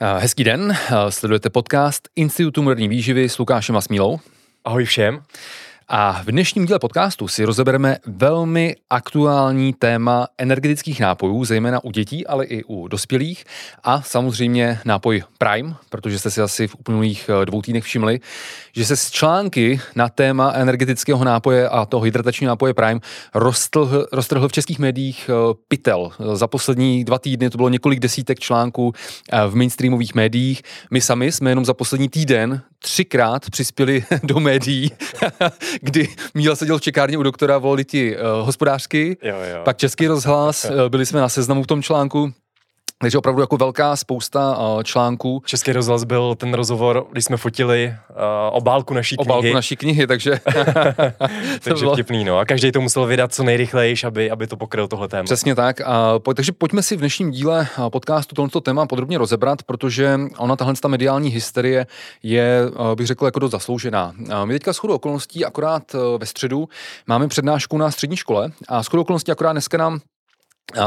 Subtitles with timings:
[0.00, 4.20] Eh, hezký den, eh, sledujete podcast Institutu moderní výživy s Lukášem Asmílou.
[4.64, 5.22] Ahoj všem.
[5.88, 12.26] A v dnešním díle podcastu si rozebereme velmi aktuální téma energetických nápojů, zejména u dětí,
[12.26, 13.44] ale i u dospělých
[13.82, 18.20] a samozřejmě nápoj Prime, protože jste si asi v uplynulých eh, dvou týdnech všimli,
[18.76, 23.00] že se z články na téma energetického nápoje a toho hydratačního nápoje Prime
[23.34, 26.10] roztrhl, roztrhl v českých médiích eh, pytel.
[26.32, 28.92] Za poslední dva týdny to bylo několik desítek článků
[29.32, 30.62] eh, v mainstreamových médiích.
[30.90, 34.90] My sami jsme jenom za poslední týden třikrát přispěli do médií,
[35.80, 39.60] kdy Míla seděl v čekárně u doktora, volili ti uh, hospodářky, jo, jo.
[39.64, 42.32] pak Český rozhlas, byli jsme na seznamu v tom článku,
[42.98, 45.42] takže opravdu jako velká spousta uh, článků.
[45.46, 48.16] Český rozhlas byl ten rozhovor, když jsme fotili uh,
[48.50, 49.28] obálku naší knihy.
[49.28, 50.40] Obálku naší knihy, takže...
[51.60, 51.92] takže bylo...
[51.92, 52.38] vtipný, no.
[52.38, 55.24] A každý to musel vydat co nejrychleji, aby, aby to pokryl tohle téma.
[55.24, 55.80] Přesně tak.
[55.80, 60.56] A, po, takže pojďme si v dnešním díle podcastu tohoto téma podrobně rozebrat, protože ona
[60.56, 61.86] tahle ta mediální hysterie
[62.22, 62.60] je,
[62.94, 64.12] bych řekl, jako dost zasloužená.
[64.32, 66.68] A my teďka shodou okolností akorát ve středu
[67.06, 70.00] máme přednášku na střední škole a shodou okolností akorát dneska nám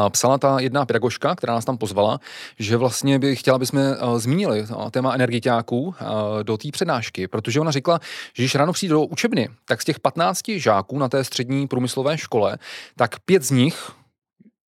[0.10, 2.20] psala ta jedna pedagožka, která nás tam pozvala,
[2.60, 3.82] že vlastně by chtěla, aby jsme
[4.18, 5.96] zmínili téma energiťáků
[6.44, 8.00] do té přednášky, protože ona řekla,
[8.34, 12.18] že když ráno přijde do učebny, tak z těch 15 žáků na té střední průmyslové
[12.18, 12.58] škole,
[12.96, 13.92] tak pět z nich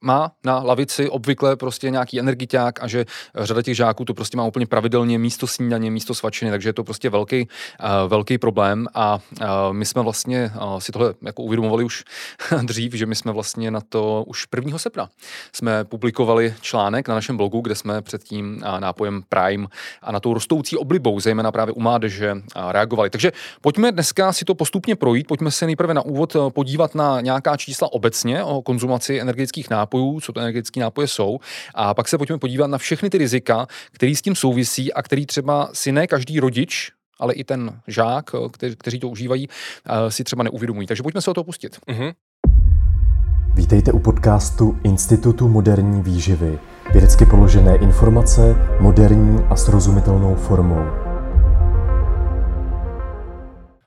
[0.02, 4.46] má na lavici obvykle prostě nějaký energiťák a že řada těch žáků to prostě má
[4.46, 9.20] úplně pravidelně místo snídaně, místo svačiny, takže je to prostě velký, uh, velký problém a
[9.42, 12.04] uh, my jsme vlastně uh, si tohle jako uvědomovali už
[12.62, 14.78] dřív, že my jsme vlastně na to už 1.
[14.78, 15.10] srpna
[15.54, 19.68] jsme publikovali článek na našem blogu, kde jsme před tím nápojem Prime
[20.02, 22.36] a na tou rostoucí oblibou, zejména právě u mládeže,
[22.72, 23.10] reagovali.
[23.10, 27.58] Takže pojďme dneska si to postupně projít, pojďme se nejprve na úvod podívat na nějaká
[27.58, 31.40] čísla obecně o konzumaci energetických nápojů nápojů, co to energetické nápoje jsou.
[31.76, 35.26] A pak se pojďme podívat na všechny ty rizika, které s tím souvisí a který
[35.26, 40.24] třeba si ne každý rodič ale i ten žák, kteří, kteří to užívají, eh, si
[40.24, 40.88] třeba neuvědomují.
[40.88, 41.78] Takže pojďme se o to pustit.
[41.88, 42.14] Mm-hmm.
[43.56, 46.60] Vítejte u podcastu Institutu moderní výživy.
[46.94, 51.11] Vědecky položené informace moderní a srozumitelnou formou.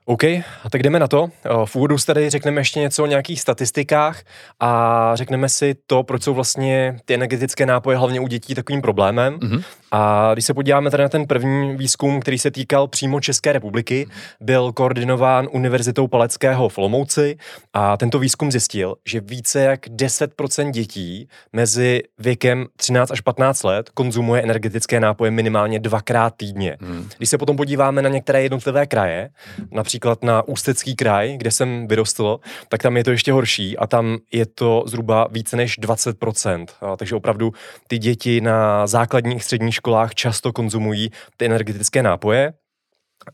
[0.07, 1.29] OK, a tak jdeme na to.
[1.65, 4.23] V úvodu tady řekneme ještě něco o nějakých statistikách
[4.59, 9.39] a řekneme si to, proč jsou vlastně ty energetické nápoje hlavně u dětí takovým problémem.
[9.39, 9.63] Mm-hmm.
[9.95, 14.07] A když se podíváme tady na ten první výzkum, který se týkal přímo České republiky,
[14.41, 17.37] byl koordinován Univerzitou Paleckého v Lomouci
[17.73, 23.89] a tento výzkum zjistil, že více jak 10% dětí mezi věkem 13 až 15 let
[23.89, 26.77] konzumuje energetické nápoje minimálně dvakrát týdně.
[26.79, 27.09] Mm.
[27.17, 29.29] Když se potom podíváme na některé jednotlivé kraje,
[29.71, 32.39] například například na Ústecký kraj, kde jsem vyrostl,
[32.69, 36.65] tak tam je to ještě horší a tam je to zhruba více než 20%.
[36.81, 37.51] A, takže opravdu
[37.87, 42.53] ty děti na základních středních školách často konzumují ty energetické nápoje,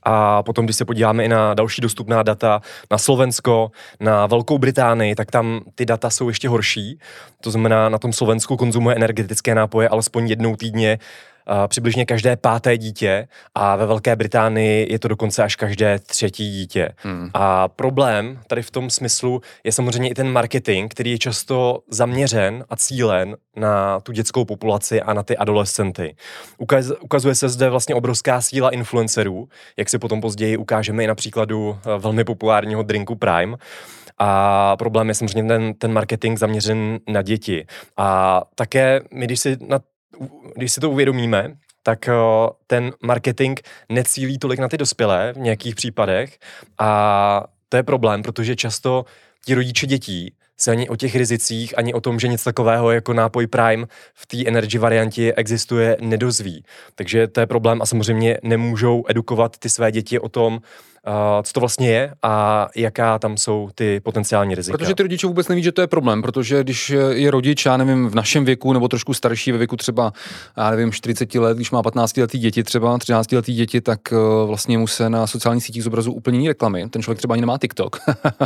[0.03, 5.15] a potom, když se podíváme i na další dostupná data, na Slovensko, na Velkou Británii,
[5.15, 6.99] tak tam ty data jsou ještě horší.
[7.41, 10.99] To znamená, na tom Slovensku konzumuje energetické nápoje alespoň jednou týdně
[11.67, 16.89] přibližně každé páté dítě a ve Velké Británii je to dokonce až každé třetí dítě.
[16.97, 17.29] Hmm.
[17.33, 22.65] A problém tady v tom smyslu je samozřejmě i ten marketing, který je často zaměřen
[22.69, 26.15] a cílen na tu dětskou populaci a na ty adolescenty.
[26.57, 29.47] Ukaz, ukazuje se zde vlastně obrovská síla influencerů,
[29.77, 33.57] jak si potom později ukážeme i na příkladu eh, velmi populárního drinku Prime.
[34.17, 37.65] A problém je samozřejmě ten, ten marketing zaměřen na děti.
[37.97, 39.79] A také my, když si na
[40.55, 42.13] když si to uvědomíme, tak eh,
[42.67, 46.39] ten marketing necílí tolik na ty dospělé v nějakých případech
[46.79, 49.05] a to je problém, protože často
[49.45, 53.13] ti rodiče dětí se ani o těch rizicích, ani o tom, že nic takového jako
[53.13, 56.63] nápoj Prime v té energy variantě existuje, nedozví.
[56.95, 60.59] Takže to je problém a samozřejmě nemůžou edukovat ty své děti o tom,
[61.43, 64.77] co to vlastně je a jaká tam jsou ty potenciální rizika.
[64.77, 68.09] Protože ty rodiče vůbec neví, že to je problém, protože když je rodič, já nevím,
[68.09, 70.13] v našem věku nebo trošku starší ve věku třeba,
[70.57, 74.47] já nevím, 40 let, když má 15 letý děti třeba, 13 letý děti, tak uh,
[74.47, 76.89] vlastně mu se na sociálních sítích zobrazují úplně jiné reklamy.
[76.89, 77.99] Ten člověk třeba ani nemá TikTok,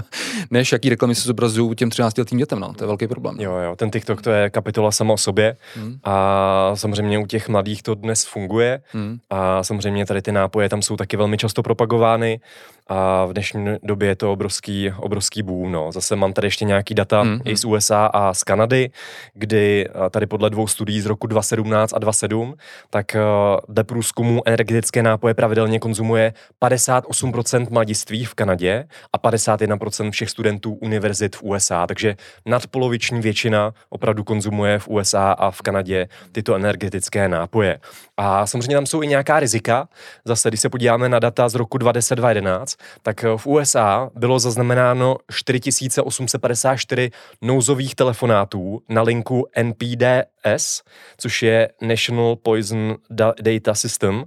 [0.51, 3.35] než jaký reklamy se zobrazují těm 13 letým dětem, no, to je velký problém.
[3.39, 5.97] Jo, jo, ten TikTok to je kapitola sama o sobě hmm.
[6.03, 9.17] a samozřejmě u těch mladých to dnes funguje hmm.
[9.29, 12.39] a samozřejmě tady ty nápoje tam jsou taky velmi často propagovány
[12.87, 15.71] a v dnešní době je to obrovský, obrovský boom.
[15.71, 15.91] No.
[15.91, 17.41] Zase mám tady ještě nějaký data mm-hmm.
[17.45, 18.89] i z USA a z Kanady,
[19.33, 22.55] kdy tady podle dvou studií z roku 2017 a 2007,
[22.89, 23.05] tak
[23.69, 26.33] dle průzkumu energetické nápoje pravidelně konzumuje
[26.63, 31.87] 58% mladiství v Kanadě a 51% všech studentů univerzit v USA.
[31.87, 32.15] Takže
[32.45, 37.79] nadpoloviční většina opravdu konzumuje v USA a v Kanadě tyto energetické nápoje.
[38.17, 39.87] A samozřejmě tam jsou i nějaká rizika.
[40.25, 41.77] Zase, když se podíváme na data z roku
[42.41, 47.11] 2011, tak eh, v USA bylo zaznamenáno 4854
[47.41, 50.83] nouzových telefonátů na linku NPDS,
[51.17, 52.95] což je National Poison
[53.41, 54.23] Data System,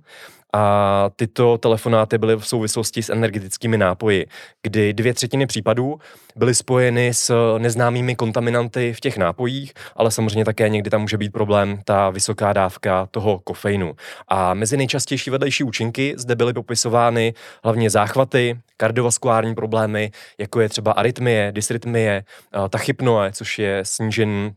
[0.54, 4.26] a tyto telefonáty byly v souvislosti s energetickými nápoji,
[4.62, 5.98] kdy dvě třetiny případů
[6.36, 11.32] byly spojeny s neznámými kontaminanty v těch nápojích, ale samozřejmě také někdy tam může být
[11.32, 13.94] problém ta vysoká dávka toho kofeinu.
[14.28, 17.34] A mezi nejčastější vedlejší účinky zde byly popisovány
[17.64, 22.24] hlavně záchvaty, kardiovaskulární problémy, jako je třeba arytmie, dysrytmie,
[22.70, 24.52] tachypnoe, což je snížený uh,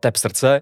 [0.00, 0.60] tep srdce,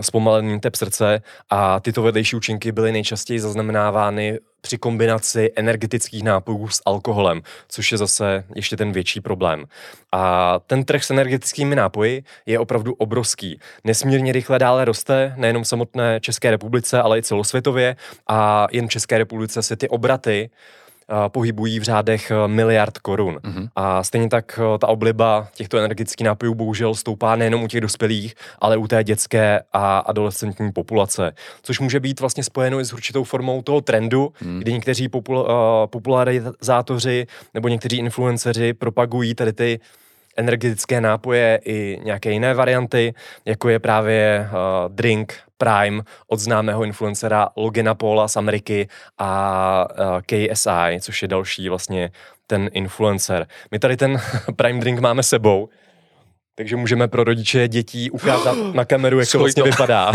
[0.00, 6.82] zpomalený tep srdce a tyto vedlejší účinky byly nejčastěji zaznamenávány při kombinaci energetických nápojů s
[6.86, 9.64] alkoholem, což je zase ještě ten větší problém.
[10.12, 13.58] A ten trh s energetickými nápoji je opravdu obrovský.
[13.84, 17.96] Nesmírně rychle dále roste, nejenom v samotné České republice, ale i celosvětově
[18.28, 20.50] a jen v České republice se ty obraty
[21.28, 23.36] pohybují v řádech eh, miliard korun.
[23.36, 23.68] Mm-hmm.
[23.76, 28.34] A stejně tak eh, ta obliba těchto energetických nápojů bohužel stoupá nejenom u těch dospělých,
[28.58, 31.32] ale u té dětské a adolescentní populace.
[31.62, 34.60] Což může být vlastně spojeno i s určitou formou toho trendu, mm.
[34.60, 39.80] kdy někteří popul- uh, popularizátoři nebo někteří influenceři propagují tady ty
[40.36, 43.14] energetické nápoje i nějaké jiné varianty,
[43.44, 48.88] jako je právě uh, drink Prime od známého influencera Logina Paula z Ameriky
[49.18, 52.10] a uh, KSI, což je další vlastně
[52.46, 53.46] ten influencer.
[53.70, 54.20] My tady ten
[54.56, 55.68] Prime drink máme sebou,
[56.54, 60.12] takže můžeme pro rodiče dětí ukázat na kameru, jak to vlastně vypadá.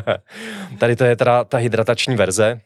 [0.78, 2.60] tady to je teda ta hydratační verze,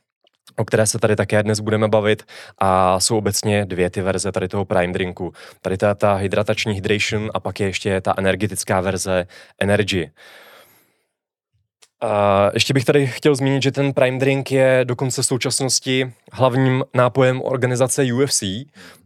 [0.57, 2.23] o které se tady také dnes budeme bavit
[2.59, 5.33] a jsou obecně dvě ty verze tady toho Prime Drinku.
[5.63, 9.27] Tady ta, ta hydratační hydration a pak je ještě ta energetická verze
[9.61, 10.11] Energy.
[12.01, 16.85] A ještě bych tady chtěl zmínit, že ten Prime Drink je dokonce v současnosti hlavním
[16.95, 18.43] nápojem organizace UFC.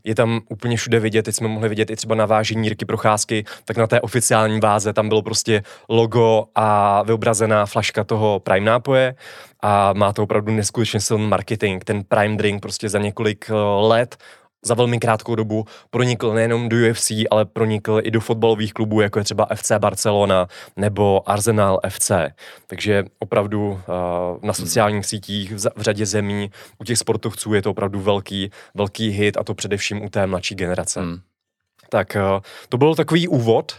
[0.05, 3.45] Je tam úplně všude vidět, teď jsme mohli vidět i třeba na vážení Jirky Procházky,
[3.65, 9.15] tak na té oficiální váze tam bylo prostě logo a vyobrazená flaška toho Prime nápoje
[9.63, 11.85] a má to opravdu neskutečně silný marketing.
[11.85, 14.17] Ten Prime Drink prostě za několik eh, let
[14.65, 19.19] za velmi krátkou dobu pronikl nejenom do UFC, ale pronikl i do fotbalových klubů, jako
[19.19, 20.47] je třeba FC Barcelona
[20.77, 22.11] nebo Arsenal FC.
[22.67, 23.79] Takže opravdu uh,
[24.43, 29.09] na sociálních sítích v, v řadě zemí u těch sportovců je to opravdu velký, velký
[29.09, 31.01] hit a to především u té mladší generace.
[31.01, 31.21] Hmm.
[31.91, 33.73] Tak uh, to byl takový úvod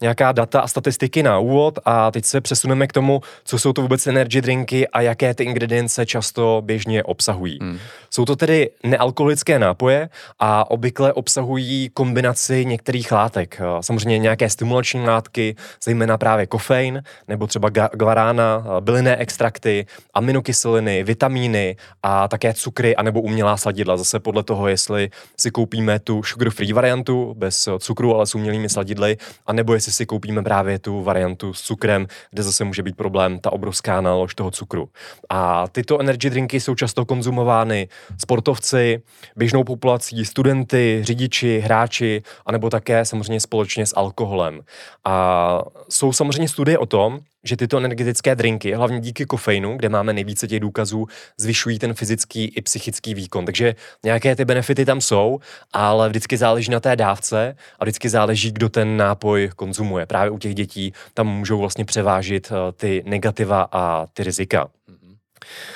[0.00, 3.82] nějaká data a statistiky na úvod a teď se přesuneme k tomu, co jsou to
[3.82, 7.58] vůbec energy drinky a jaké ty ingredience často běžně obsahují.
[7.62, 7.78] Hmm.
[8.10, 10.08] Jsou to tedy nealkoholické nápoje
[10.38, 13.60] a obvykle obsahují kombinaci některých látek.
[13.80, 22.28] Samozřejmě nějaké stimulační látky, zejména právě kofein, nebo třeba guarána, bylinné extrakty, aminokyseliny, vitamíny a
[22.28, 23.96] také cukry anebo umělá sladidla.
[23.96, 25.10] Zase podle toho, jestli
[25.40, 29.16] si koupíme tu sugar-free variantu bez cukru, ale s umělými sladidly,
[29.46, 33.52] anebo jestli si koupíme právě tu variantu s cukrem, kde zase může být problém ta
[33.52, 34.88] obrovská nálož toho cukru.
[35.28, 39.02] A tyto energy drinky jsou často konzumovány sportovci,
[39.36, 44.60] běžnou populací, studenty, řidiči, hráči, anebo také samozřejmě společně s alkoholem.
[45.04, 50.12] A jsou samozřejmě studie o tom, že tyto energetické drinky, hlavně díky kofeinu, kde máme
[50.12, 51.06] nejvíce těch důkazů,
[51.36, 53.44] zvyšují ten fyzický i psychický výkon.
[53.44, 53.74] Takže
[54.04, 55.40] nějaké ty benefity tam jsou,
[55.72, 60.06] ale vždycky záleží na té dávce a vždycky záleží, kdo ten nápoj konzumuje.
[60.06, 64.68] Právě u těch dětí tam můžou vlastně převážit eh, ty negativa a ty rizika.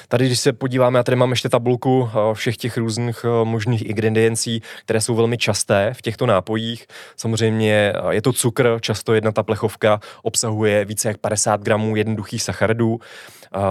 [0.09, 3.87] Tady, když se podíváme, já tady mám ještě tabulku eh, všech těch různých eh, možných
[3.87, 6.87] ingrediencí, které jsou velmi časté v těchto nápojích.
[7.17, 12.43] Samozřejmě eh, je to cukr, často jedna ta plechovka obsahuje více jak 50 gramů jednoduchých
[12.43, 12.99] sacharidů,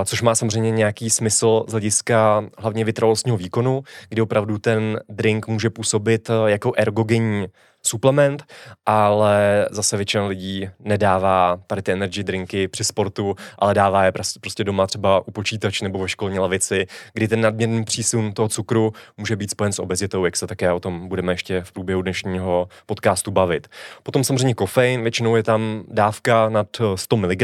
[0.05, 5.69] což má samozřejmě nějaký smysl z hlediska hlavně vytrvalostního výkonu, kdy opravdu ten drink může
[5.69, 7.48] působit jako ergogenní
[7.81, 8.43] suplement,
[8.86, 14.63] ale zase většina lidí nedává tady ty energy drinky při sportu, ale dává je prostě
[14.63, 19.36] doma třeba u počítače nebo ve školní lavici, kdy ten nadměrný přísun toho cukru může
[19.36, 23.31] být spojen s obezitou, jak se také o tom budeme ještě v průběhu dnešního podcastu
[23.31, 23.67] bavit.
[24.03, 27.43] Potom samozřejmě kofein, většinou je tam dávka nad 100 mg,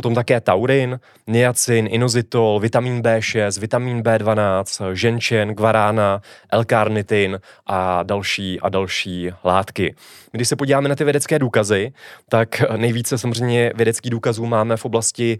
[0.00, 6.20] potom také taurin, niacin, inozitol, vitamin B6, vitamin B12, ženčen, guarána,
[6.52, 9.94] L-karnitin a další a další látky.
[10.32, 11.92] Když se podíváme na ty vědecké důkazy,
[12.28, 15.38] tak nejvíce samozřejmě vědeckých důkazů máme v oblasti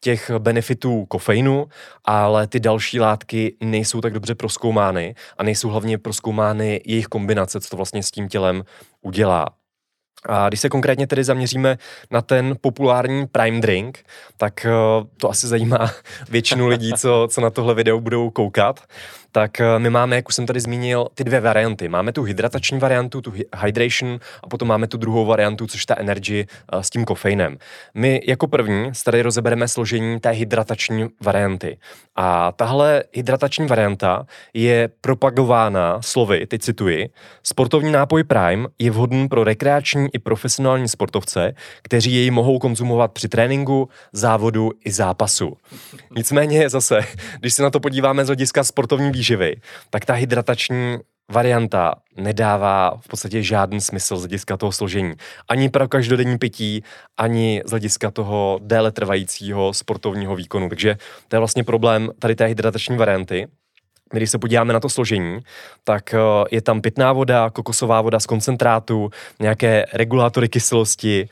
[0.00, 1.66] těch benefitů kofeinu,
[2.04, 7.68] ale ty další látky nejsou tak dobře proskoumány a nejsou hlavně proskoumány jejich kombinace, co
[7.68, 8.64] to vlastně s tím tělem
[9.02, 9.61] udělá.
[10.26, 11.78] A když se konkrétně tedy zaměříme
[12.10, 13.98] na ten populární prime drink,
[14.36, 14.70] tak eh,
[15.16, 15.90] to asi zajímá
[16.30, 18.80] většinu lidí, co, co na tohle video budou koukat
[19.32, 21.88] tak eh, my máme, jak už jsem tady zmínil, ty dvě varianty.
[21.88, 26.46] Máme tu hydratační variantu, tu hydration a potom máme tu druhou variantu, což ta energy
[26.72, 27.58] eh, s tím kofeinem.
[27.94, 31.78] My jako první tady rozebereme složení té hydratační varianty.
[32.16, 37.08] A tahle hydratační varianta je propagována slovy, teď cituji,
[37.42, 43.28] sportovní nápoj Prime je vhodný pro rekreační i profesionální sportovce, kteří jej mohou konzumovat při
[43.28, 45.56] tréninku, závodu i zápasu.
[46.16, 47.00] Nicméně zase,
[47.40, 49.56] když se na to podíváme z hlediska sportovní výživy,
[49.90, 50.98] tak ta hydratační
[51.30, 55.14] varianta nedává v podstatě žádný smysl z hlediska toho složení.
[55.48, 56.82] Ani pro každodenní pití,
[57.16, 60.68] ani z hlediska toho déle trvajícího sportovního výkonu.
[60.68, 60.96] Takže
[61.28, 63.46] to je vlastně problém tady té hydratační varianty.
[64.12, 65.40] Když se podíváme na to složení,
[65.84, 66.18] tak eh,
[66.50, 69.10] je tam pitná voda, kokosová voda z koncentrátu,
[69.40, 71.28] nějaké regulátory kyselosti,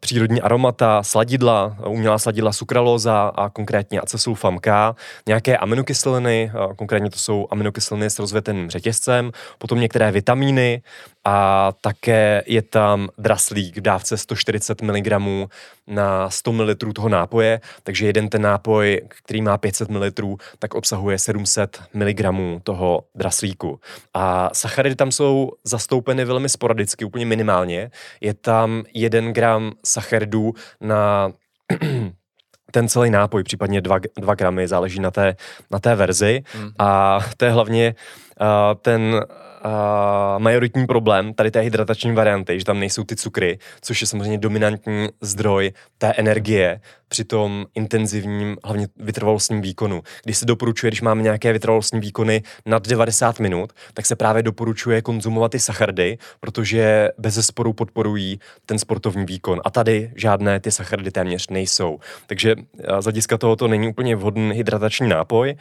[0.00, 4.94] přírodní aromata, sladidla, umělá sladidla sukralóza a konkrétně acesulfam K,
[5.28, 10.82] nějaké aminokyseliny, konkrétně to jsou aminokyseliny s rozvěteným řetězcem, potom některé vitamíny
[11.26, 15.12] a také je tam draslík v dávce 140 mg
[15.86, 21.18] na 100 ml toho nápoje, takže jeden ten nápoj, který má 500 ml, tak obsahuje
[21.18, 22.22] 700 mg
[22.62, 23.80] toho draslíku.
[24.14, 27.90] A sacharidy tam jsou zastoupeny velmi sporadicky, úplně minimálně.
[28.20, 31.32] Je tam 1 gram sacharidů na
[32.70, 35.36] ten celý nápoj, případně 2 gramy, záleží na té,
[35.70, 36.42] na té verzi.
[36.58, 36.70] Mm.
[36.78, 37.94] A to je hlavně
[38.40, 38.46] uh,
[38.80, 39.24] ten
[39.66, 44.38] uh, majoritní problém tady té hydratační varianty, že tam nejsou ty cukry, což je samozřejmě
[44.38, 50.02] dominantní zdroj té energie při tom intenzivním, hlavně vytrvalostním výkonu.
[50.24, 55.02] Když se doporučuje, když máme nějaké vytrvalostní výkony nad 90 minut, tak se právě doporučuje
[55.02, 59.60] konzumovat ty sachardy, protože bez zesporu podporují ten sportovní výkon.
[59.64, 61.98] A tady žádné ty sachardy téměř nejsou.
[62.26, 62.54] Takže
[63.00, 65.56] z hlediska tohoto není úplně vhodný hydratační nápoj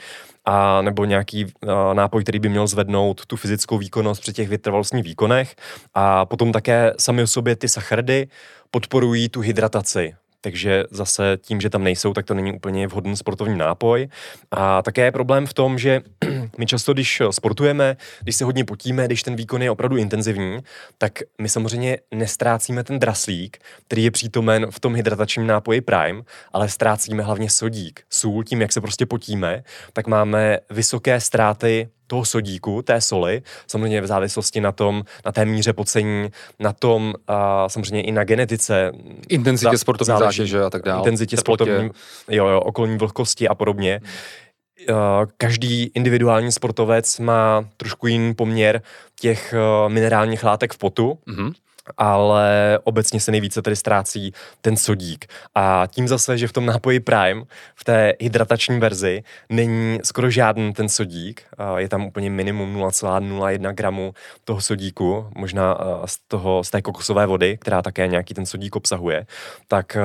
[0.46, 5.04] a nebo nějaký a, nápoj, který by měl zvednout tu fyzickou výkonnost při těch vytrvalostních
[5.04, 5.56] výkonech.
[5.94, 8.28] A potom také sami o sobě ty sachardy
[8.72, 13.58] podporují tu hydrataci takže zase tím, že tam nejsou, tak to není úplně vhodný sportovní
[13.58, 14.08] nápoj.
[14.52, 16.02] A také je problém v tom, že
[16.58, 20.60] my často, když sportujeme, když se hodně potíme, když ten výkon je opravdu intenzivní,
[20.98, 26.22] tak my samozřejmě nestrácíme ten draslík, který je přítomen v tom hydratačním nápoji Prime,
[26.54, 32.26] ale ztrácíme hlavně sodík, sůl, tím, jak se prostě potíme, tak máme vysoké ztráty toho
[32.26, 37.70] sodíku, té soli, samozřejmě v závislosti na tom, na té míře pocení, na tom a
[37.70, 38.92] samozřejmě i na genetice.
[39.30, 41.00] Intenzitě sportovní zátěže a tak dále.
[41.00, 41.90] Intenzitě sportovní,
[42.30, 44.02] jo, jo, okolní vlhkosti a podobně.
[44.04, 45.28] Hmm.
[45.38, 48.82] Každý individuální sportovec má trošku jiný poměr
[49.20, 49.54] těch
[49.88, 51.20] minerálních látek v potu.
[51.28, 51.54] Mm-hmm
[51.98, 55.26] ale obecně se nejvíce tedy ztrácí ten sodík.
[55.56, 57.44] A tím zase, že v tom nápoji Prime,
[57.76, 61.42] v té hydratační verzi, není skoro žádný ten sodík,
[61.78, 64.14] je tam úplně minimum 0,01 gramu
[64.44, 69.26] toho sodíku, možná z, toho, z té kokosové vody, která také nějaký ten sodík obsahuje,
[69.68, 69.98] tak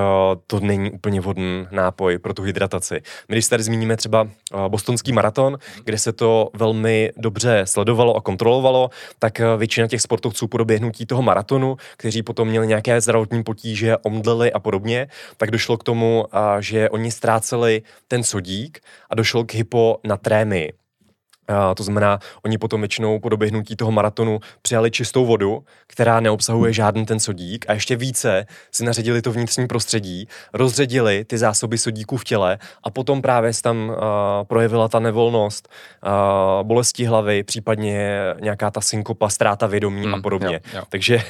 [0.46, 2.94] to není úplně vhodný nápoj pro tu hydrataci.
[3.28, 4.28] My když tady zmíníme třeba
[4.68, 10.58] bostonský maraton, kde se to velmi dobře sledovalo a kontrolovalo, tak většina těch sportovců po
[10.58, 15.84] doběhnutí toho maratonu kteří potom měli nějaké zdravotní potíže, omdleli a podobně, tak došlo k
[15.84, 16.24] tomu,
[16.60, 20.72] že oni ztráceli ten sodík a došlo k hyponatrémii.
[21.50, 26.72] A to znamená, oni potom většinou po doběhnutí toho maratonu přijali čistou vodu, která neobsahuje
[26.72, 32.16] žádný ten sodík a ještě více si naředili to vnitřní prostředí, rozředili ty zásoby sodíků
[32.16, 33.96] v těle a potom právě se tam uh,
[34.44, 35.68] projevila ta nevolnost,
[36.06, 40.60] uh, bolesti hlavy, případně nějaká ta synkopa, ztráta vědomí hmm, a podobně.
[40.64, 40.82] Jo, jo.
[40.88, 41.22] Takže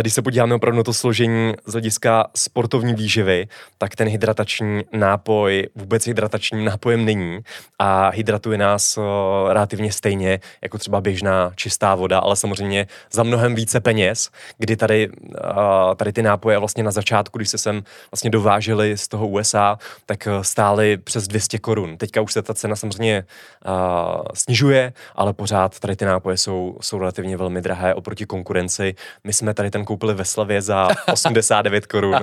[0.00, 3.48] když se podíváme opravdu na to složení z hlediska sportovní výživy,
[3.78, 7.40] tak ten hydratační nápoj vůbec hydratačním nápojem není
[7.78, 8.98] a hydratuje nás
[9.52, 15.10] relativně stejně jako třeba běžná čistá voda, ale samozřejmě za mnohem více peněz, kdy tady,
[15.96, 20.28] tady ty nápoje vlastně na začátku, když se sem vlastně dovážely z toho USA, tak
[20.42, 21.96] stály přes 200 korun.
[21.96, 23.24] Teďka už se ta cena samozřejmě
[24.34, 28.94] snižuje, ale pořád tady ty nápoje jsou, jsou relativně velmi drahé oproti konkurenci.
[29.24, 32.16] My jsme tady ten koupili ve Slavě za 89 korun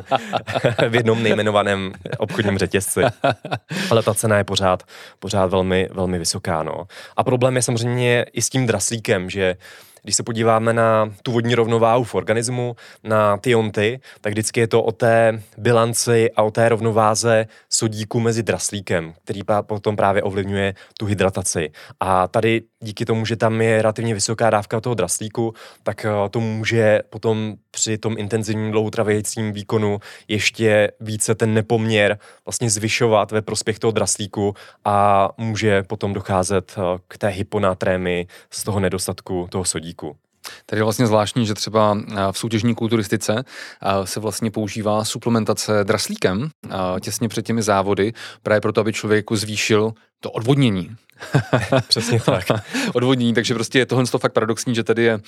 [0.89, 3.01] v jednom nejmenovaném obchodním řetězci.
[3.91, 4.84] Ale ta cena je pořád,
[5.19, 6.63] pořád velmi, velmi vysoká.
[6.63, 6.88] No.
[7.18, 9.56] A problém je samozřejmě i s tím draslíkem, že
[10.08, 14.68] když se podíváme na tu vodní rovnováhu v organismu, na ty jonty, tak vždycky je
[14.68, 20.74] to o té bilanci a o té rovnováze sodíku mezi draslíkem, který potom právě ovlivňuje
[21.00, 21.72] tu hydrataci.
[22.00, 26.40] A tady díky tomu, že tam je relativně vysoká dávka toho draslíku, tak eh, to
[26.40, 33.80] může potom při tom intenzivním dlouhotravějícím výkonu ještě více ten nepoměr vlastně zvyšovat ve prospěch
[33.80, 34.54] toho draslíku
[34.86, 39.97] a může potom docházet eh, k té hyponatrémii z toho nedostatku toho sodíku.
[40.66, 43.44] Tady je vlastně zvláštní, že třeba eh, v soutěžní kulturistice
[44.04, 46.50] se vlastně používá suplementace draslíkem
[47.01, 48.13] těsně před těmi závody,
[48.44, 50.96] právě proto, aby člověk jako zvýšil to odvodnění.
[51.88, 52.46] Přesně tak.
[52.94, 55.22] odvodnění, takže prostě je tohle to fakt paradoxní, že tady je uh,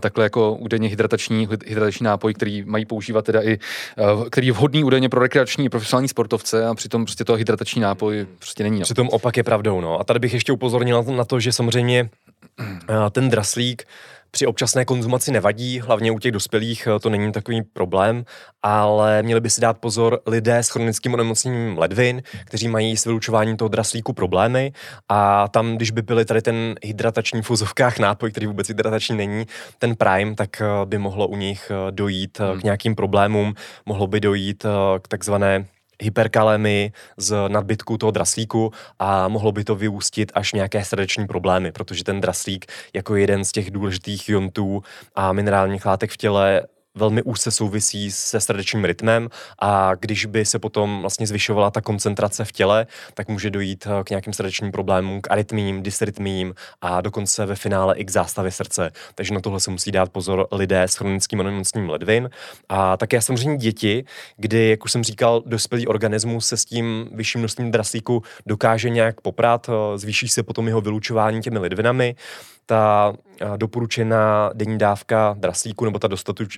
[0.00, 3.58] takhle jako údajně hydratační, hydratační nápoj, který mají používat teda i,
[4.14, 7.80] uh, který je vhodný údajně pro rekreační a profesionální sportovce a přitom prostě to hydratační
[7.80, 8.78] nápoj prostě není.
[8.78, 8.84] No.
[8.84, 10.00] Přitom opak je pravdou, no.
[10.00, 12.10] A tady bych ještě upozornil na to, že samozřejmě
[13.12, 13.86] ten draslík
[14.30, 18.24] při občasné konzumaci nevadí, hlavně u těch dospělých eh, to není takový problém,
[18.62, 23.56] ale měli by si dát pozor lidé s chronickým onemocněním ledvin, kteří mají s vylučováním
[23.56, 24.72] toho draslíku problémy
[25.08, 29.46] a tam, když by byly tady ten hydratační v úzovkách nápoj, který vůbec hydratační není,
[29.78, 32.60] ten Prime, tak eh, by mohlo u nich eh, dojít hmm.
[32.60, 33.54] k nějakým problémům,
[33.86, 34.66] mohlo by dojít
[35.02, 35.66] k takzvané
[36.00, 42.04] hyperkalemii z nadbytku toho draslíku a mohlo by to vyústit až nějaké srdeční problémy, protože
[42.04, 44.82] ten draslík jako jeden z těch důležitých jontů
[45.14, 46.62] a minerálních látek v těle
[47.00, 49.28] velmi úzce souvisí se srdečním rytmem
[49.58, 54.04] a když by se potom vlastně zvyšovala ta koncentrace v těle, tak může dojít eh,
[54.04, 58.90] k nějakým srdečním problémům, k arytmím, dysrytmím a dokonce ve finále i k zástavě srdce.
[59.14, 62.30] Takže na tohle se musí dát pozor lidé s chronickým onemocněním ledvin.
[62.68, 64.04] A také samozřejmě děti,
[64.36, 69.20] kdy, jak už jsem říkal, dospělý organismus se s tím vyšším množstvím draslíku dokáže nějak
[69.20, 72.14] poprat, eh, zvýší se potom jeho vylučování těmi ledvinami
[72.70, 73.12] ta
[73.56, 76.08] doporučená denní dávka draslíku nebo ta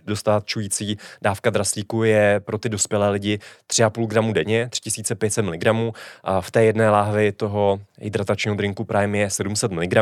[0.04, 3.38] dostačující dávka draslíku je pro ty dospělé lidi
[3.70, 5.94] 3,5 gramu denně, 3500 mg.
[6.24, 9.94] A v té jedné láhvi toho hydratačního drinku Prime je 700 mg,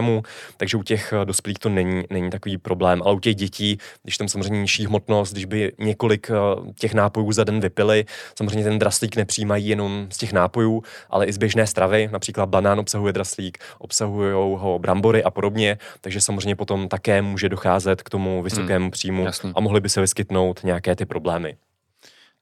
[0.57, 3.03] takže u těch dospělých to není, není takový problém.
[3.05, 6.31] Ale u těch dětí, když tam samozřejmě nižší hmotnost, když by několik
[6.79, 8.05] těch nápojů za den vypili,
[8.39, 12.09] samozřejmě ten draslík nepřijímají jenom z těch nápojů, ale i z běžné stravy.
[12.13, 18.03] Například banán obsahuje draslík, obsahují ho brambory a podobně, takže samozřejmě potom také může docházet
[18.03, 19.53] k tomu vysokému hmm, příjmu jasný.
[19.55, 21.57] a mohly by se vyskytnout nějaké ty problémy.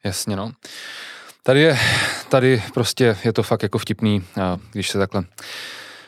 [0.05, 0.53] Jasně, no.
[1.43, 1.79] Tady je,
[2.29, 4.25] tady prostě je to fakt jako vtipný,
[4.73, 5.25] když se takhle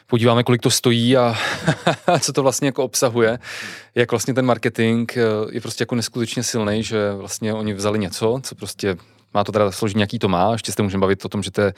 [0.07, 1.35] podíváme, kolik to stojí a
[2.21, 3.39] co to vlastně jako obsahuje,
[3.95, 8.41] jak vlastně ten marketing e, je prostě jako neskutečně silný, že vlastně oni vzali něco,
[8.43, 8.97] co prostě
[9.35, 11.61] má to teda složení, jaký to má, ještě se můžeme bavit o tom, že to
[11.61, 11.73] je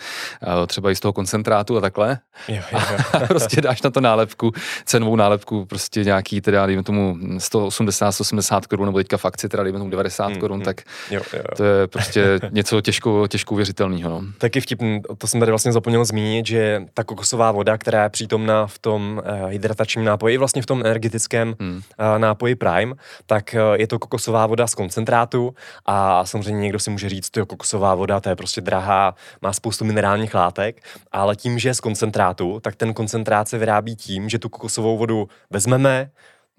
[0.47, 2.19] uh, třeba i z toho koncentrátu a takhle.
[2.49, 2.79] Jo, jo.
[3.13, 4.53] A prostě dáš na to nálepku,
[4.85, 9.63] cenovou nálepku, prostě nějaký, teda dejme tomu 180, 180 korun, nebo teďka v akci, teda
[9.63, 10.65] dejme tomu 90 mm, korun, mm.
[10.65, 11.57] tak jo, jo, jo.
[11.57, 14.11] to je prostě něco těžko, těžko uvěřitelného.
[14.11, 14.23] No.
[14.39, 18.67] Taky vtipný, to jsem tady vlastně zapomněl zmínit, že ta kokosová voda, která je přítomna
[18.67, 21.83] v tom uh, hydratačním nápoji, vlastně v tom energetickém mm.
[22.19, 22.95] nápoji Prime,
[23.27, 25.55] tak je to kokosová voda z koncentrátu
[25.87, 29.85] a samozřejmě někdo si může říct, jo, kokosová voda, to je prostě drahá, má spoustu
[29.85, 34.39] minerálních látek, ale tím, že je z koncentrátu, tak ten koncentrát se vyrábí tím, že
[34.39, 36.11] tu kokosovou vodu vezmeme,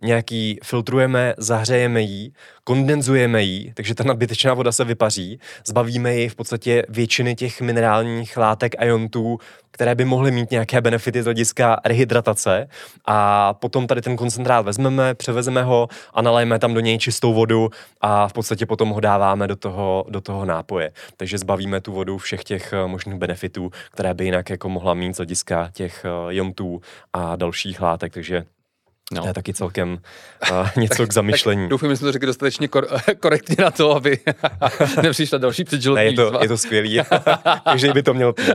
[0.04, 2.32] nějaký filtrujeme, zahřejeme ji,
[2.64, 8.38] kondenzujeme ji, takže ta nadbytečná voda se vypaří, zbavíme ji v podstatě většiny těch minerálních
[8.38, 9.38] látek a jontů,
[9.72, 12.68] které by mohly mít nějaké benefity z hlediska rehydratace
[13.06, 17.70] a potom tady ten koncentrát vezmeme, převezeme ho a nalejeme tam do něj čistou vodu
[18.02, 20.92] a v podstatě potom ho dáváme do toho, do toho nápoje.
[21.18, 25.14] Takže zbavíme tu vodu všech těch eh, možných benefitů, které by jinak jako mohla mít
[25.14, 26.82] z hlediska těch eh, jontů
[27.14, 28.46] a dalších látek, takže
[29.14, 29.22] No.
[29.22, 30.00] To je taky celkem
[30.52, 31.70] uh, něco k zamyšlení.
[31.70, 32.88] doufám, že jsme to řekli dostatečně kor-
[33.20, 34.20] korektně na to, aby
[35.02, 37.00] nepřišla další předžilotní ne, je to, je to skvělý.
[37.64, 38.50] Takže by to měl pít.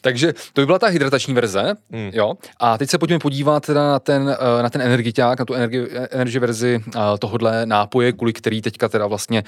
[0.00, 1.74] Takže to by byla ta hydratační verze.
[1.90, 2.10] Hmm.
[2.12, 2.34] Jo.
[2.60, 5.88] A teď se pojďme podívat teda na ten, eh, na ten energiťák, na tu energi,
[6.10, 9.44] energy verzi uh, tohodle nápoje, kvůli který teďka teda vlastně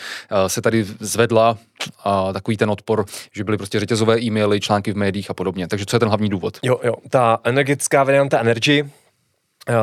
[0.47, 1.59] se tady zvedla
[2.33, 5.69] takový ten odpor, že byly prostě řetězové e-maily, články v médiích a podobně.
[5.69, 6.59] Takže co je ten hlavní důvod?
[6.63, 6.95] Jo, jo.
[7.11, 9.06] Ta energetická varianta Energy Eh,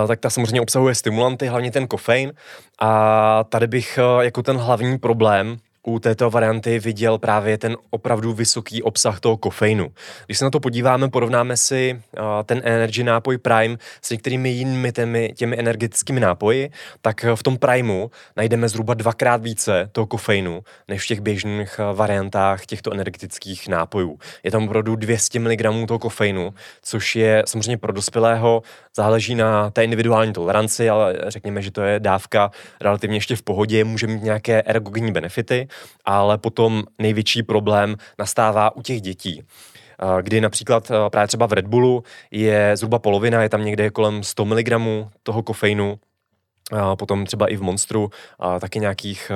[0.07, 2.33] tak ta samozřejmě obsahuje stimulanty, hlavně ten kofein.
[2.79, 8.33] A tady bych eh, jako ten hlavní problém u této varianty viděl právě ten opravdu
[8.33, 9.91] vysoký obsah toho kofeinu.
[10.25, 12.01] Když se na to podíváme, porovnáme si
[12.45, 16.69] ten energy nápoj Prime s některými jinými těmi, těmi energetickými nápoji,
[17.01, 22.65] tak v tom Primeu najdeme zhruba dvakrát více toho kofeinu, než v těch běžných variantách
[22.65, 24.19] těchto energetických nápojů.
[24.43, 28.63] Je tam opravdu 200 mg toho kofeinu, což je samozřejmě pro dospělého,
[28.95, 33.83] záleží na té individuální toleranci, ale řekněme, že to je dávka relativně ještě v pohodě,
[33.83, 35.67] může mít nějaké ergogenní benefity,
[36.05, 39.43] ale potom největší problém nastává u těch dětí.
[40.21, 44.45] Kdy například právě třeba v Red Bullu je zhruba polovina, je tam někde kolem 100
[44.45, 44.69] mg
[45.23, 45.99] toho kofeinu,
[46.97, 48.09] potom třeba i v Monstru
[48.59, 49.31] taky nějakých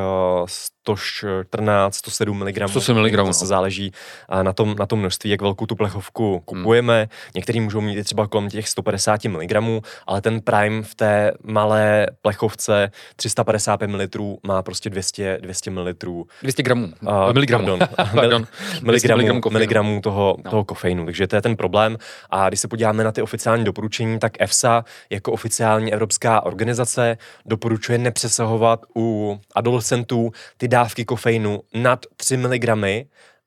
[0.95, 2.69] 114, 107 mg.
[2.69, 3.15] 107 mg.
[3.15, 3.91] To se záleží
[4.41, 6.97] na tom, na tom množství, jak velkou tu plechovku kupujeme.
[6.99, 7.31] Hmm.
[7.35, 12.91] Některý můžou mít třeba kolem těch 150 mg, ale ten Prime v té malé plechovce
[13.15, 15.93] 355 ml má prostě 200, 200 ml.
[16.41, 16.93] 200 gramů.
[17.01, 17.67] Uh, miligramů.
[17.67, 17.87] Pardon.
[18.13, 18.47] pardon.
[18.81, 20.51] miligramů, miligramů toho, no.
[20.51, 21.05] toho kofeinu.
[21.05, 21.97] Takže to je ten problém.
[22.29, 27.97] A když se podíváme na ty oficiální doporučení, tak EFSA jako oficiální evropská organizace doporučuje
[27.97, 32.65] nepřesahovat u adolescentů ty dávky kofeinu nad 3 mg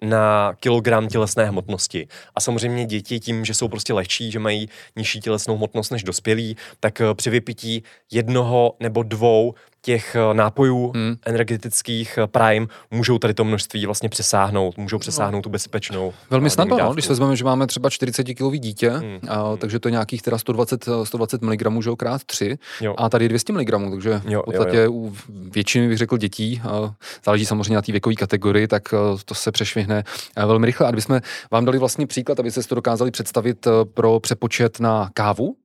[0.03, 2.09] na kilogram tělesné hmotnosti.
[2.35, 6.57] A samozřejmě děti tím, že jsou prostě lehčí, že mají nižší tělesnou hmotnost než dospělí,
[6.81, 11.17] tak eh, při vypití jednoho nebo dvou těch eh, nápojů hmm.
[11.27, 15.01] energetických eh, Prime můžou tady to množství vlastně přesáhnout, můžou no.
[15.01, 15.43] přesáhnout no.
[15.43, 16.13] tu bezpečnou.
[16.31, 19.19] Velmi snadno, no, když se vezmeme, že máme třeba 40 kilový dítě, hmm.
[19.29, 19.59] a, hmm.
[19.59, 22.95] takže to je nějakých teda 120, 120 mg že krát 3 jo.
[22.99, 24.93] a tady je 200 mg, takže jo, v podstatě jo, jo.
[24.93, 29.53] u většiny bych řekl dětí, a záleží samozřejmě na té věkové kategorii, tak to se
[29.53, 30.05] přešvihne
[30.37, 30.87] velmi rychle.
[30.87, 35.57] A kdybychom vám dali vlastně příklad, abyste si to dokázali představit pro přepočet na kávu,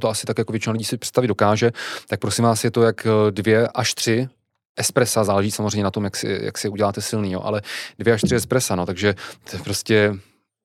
[0.00, 1.70] to asi tak jako většina lidí si představit dokáže,
[2.08, 4.28] tak prosím vás je to jak eh, dvě až tři
[4.76, 7.62] espressa, záleží samozřejmě na tom, jak si, jak si uděláte silný, jo, ale
[7.98, 9.14] dvě až tři espressa, no, takže
[9.50, 10.14] to je prostě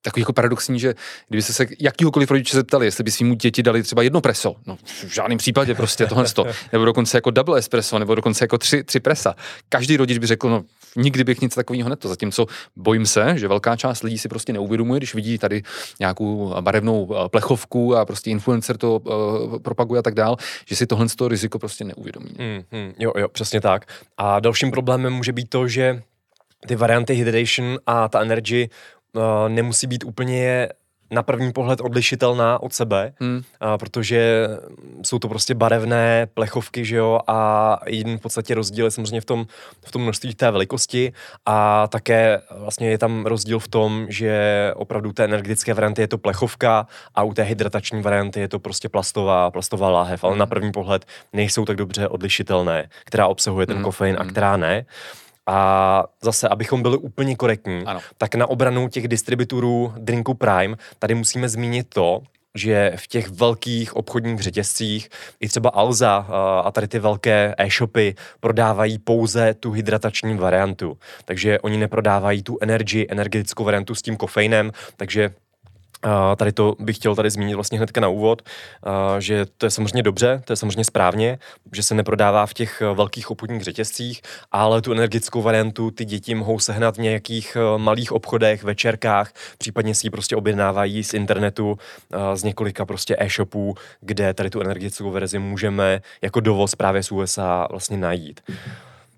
[0.01, 0.95] takový jako paradoxní, že
[1.27, 5.13] kdyby se jakýhokoliv rodiče zeptali, jestli by svým děti dali třeba jedno preso, no v
[5.13, 8.99] žádném případě prostě tohle to, nebo dokonce jako double espresso, nebo dokonce jako tři, tři
[8.99, 9.35] presa.
[9.69, 10.63] Každý rodič by řekl, no
[10.95, 12.07] nikdy bych nic takového neto.
[12.07, 15.63] Zatímco bojím se, že velká část lidí si prostě neuvědomuje, když vidí tady
[15.99, 20.87] nějakou barevnou eh, plechovku a prostě influencer to uh, propaguje a tak dál, že si
[20.87, 22.29] tohle to riziko prostě neuvědomí.
[22.37, 23.85] Mm, mm, jo, jo, přesně tak.
[24.17, 26.01] A dalším problémem může být to, že
[26.67, 28.69] ty varianty hydration a ta energy
[29.13, 30.69] uh, nemusí být úplně
[31.11, 33.41] na první pohled odlišitelná od sebe, hmm.
[33.59, 34.47] a protože
[35.03, 39.25] jsou to prostě barevné plechovky, že jo, a jeden v podstatě rozdíl je samozřejmě v
[39.25, 39.45] tom,
[39.85, 41.13] v tom množství té velikosti
[41.45, 46.17] a také vlastně je tam rozdíl v tom, že opravdu té energetické varianty je to
[46.17, 50.39] plechovka a u té hydratační varianty je to prostě plastová, plastová láhev, ale hmm.
[50.39, 53.85] na první pohled nejsou tak dobře odlišitelné, která obsahuje ten hmm.
[53.85, 54.31] kofein a hmm.
[54.31, 54.85] která ne.
[55.51, 57.99] A zase, abychom byli úplně korektní, ano.
[58.17, 62.21] tak na obranu těch distributorů Drinku Prime tady musíme zmínit to,
[62.55, 65.09] že v těch velkých obchodních řetězcích
[65.39, 66.27] i třeba Alza
[66.63, 70.97] a tady ty velké e-shopy prodávají pouze tu hydratační variantu.
[71.25, 75.29] Takže oni neprodávají tu energy, energetickou variantu s tím kofeinem, takže
[76.03, 78.41] a tady to bych chtěl tady zmínit vlastně hnedka na úvod,
[78.83, 81.39] a že to je samozřejmě dobře, to je samozřejmě správně,
[81.73, 86.35] že se neprodává v těch eh, velkých obchodních řetězcích, ale tu energetickou variantu ty děti
[86.35, 91.77] mohou sehnat v nějakých eh, malých obchodech, večerkách, případně si ji prostě objednávají z internetu,
[92.33, 97.67] z několika prostě e-shopů, kde tady tu energetickou verzi můžeme jako dovoz právě z USA
[97.69, 98.41] vlastně najít.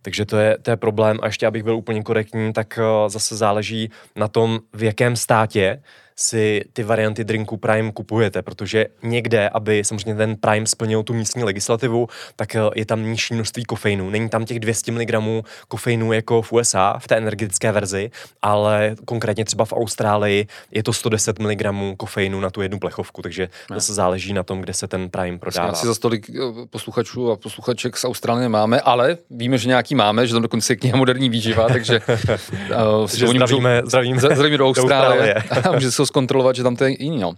[0.02, 1.20] Takže to je, to je problém.
[1.22, 5.82] A ještě, abych byl úplně korektní, tak eh, zase záleží na tom, v jakém státě
[6.16, 11.44] si ty varianty drinku Prime kupujete, protože někde, aby samozřejmě ten Prime splnil tu místní
[11.44, 14.10] legislativu, tak eh, je tam nižší množství kofeinu.
[14.10, 19.46] Není tam těch 200 mg kofeinu jako v USA, v té energetické verzi, ale konkrétně
[19.46, 21.64] třeba v Austrálii je to 110 mg
[21.98, 23.76] kofeinu na tu jednu plechovku, takže ne.
[23.76, 25.70] zase záleží na tom, kde se ten Prime prodává.
[25.70, 30.28] Asi za stolik eh, posluchačů a posluchaček z Austrálie máme, ale víme, že nějaký máme,
[30.28, 34.68] že tam dokonce je kniha moderní výživa, takže uh, že zdravíme, můžou, zdravíme, zdravíme do
[34.68, 35.64] Austrálie, do Austrálie.
[35.70, 37.20] a může zkusil zkontrolovat, že tam to je jiný.
[37.20, 37.34] No,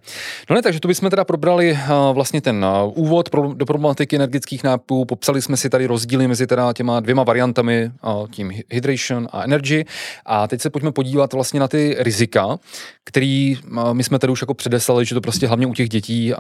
[0.49, 4.63] no ne, takže to bychom teda probrali uh, vlastně ten uh, úvod do problematiky energetických
[4.63, 9.43] nápojů, popsali jsme si tady rozdíly mezi teda těma dvěma variantami, uh, tím hydration a
[9.43, 9.85] energy
[10.25, 12.57] a teď se pojďme podívat vlastně na ty rizika,
[13.03, 13.57] který
[13.93, 16.33] my jsme tady už jako předeslali, že to prostě hlavně u těch dětí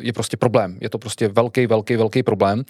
[0.00, 0.78] je prostě problém.
[0.80, 2.64] Je to prostě velký, velký, velký problém.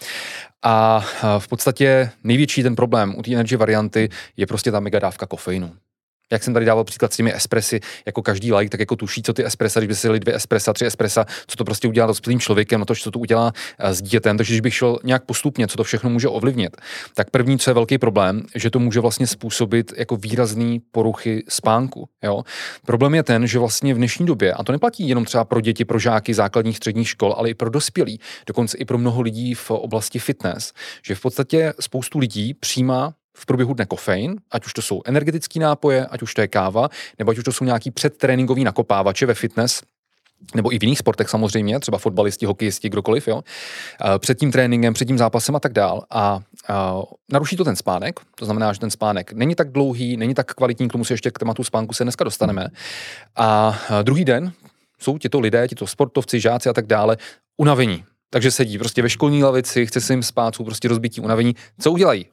[0.63, 1.05] A
[1.39, 5.71] v podstatě největší ten problém u té energy varianty je prostě ta megadávka kofeinu
[6.31, 9.33] jak jsem tady dával příklad s těmi espresy, jako každý like, tak jako tuší, co
[9.33, 12.79] ty espressa, když by si dvě espressa, tři espressa, co to prostě udělá dospělým člověkem,
[12.79, 14.37] na to, co to udělá eh, s dítětem.
[14.37, 16.77] Takže když bych šel nějak postupně, co to všechno může ovlivnit,
[17.13, 22.09] tak první, co je velký problém, že to může vlastně způsobit jako výrazný poruchy spánku.
[22.23, 22.43] Jo?
[22.85, 25.85] Problém je ten, že vlastně v dnešní době, a to neplatí jenom třeba pro děti,
[25.85, 29.71] pro žáky základních středních škol, ale i pro dospělí, dokonce i pro mnoho lidí v
[29.71, 30.73] oblasti fitness,
[31.05, 35.59] že v podstatě spoustu lidí přijímá v průběhu dne kofein, ať už to jsou energetické
[35.59, 39.33] nápoje, ať už to je káva, nebo ať už to jsou nějaký předtréninkový nakopávače ve
[39.33, 39.81] fitness,
[40.55, 43.41] nebo i v jiných sportech samozřejmě, třeba fotbalisti, hokejisti, kdokoliv, jo,
[44.19, 46.03] před tím tréninkem, před tím zápasem a tak dál.
[46.09, 50.33] A, a naruší to ten spánek, to znamená, že ten spánek není tak dlouhý, není
[50.33, 52.67] tak kvalitní, k tomu se ještě k tématu spánku se dneska dostaneme.
[53.35, 54.51] A druhý den
[54.99, 57.17] jsou tito lidé, tito sportovci, žáci a tak dále
[57.57, 58.03] unavení.
[58.29, 61.55] Takže sedí prostě ve školní lavici, chce se jim spát, jsou prostě rozbití unavení.
[61.79, 62.25] Co udělají?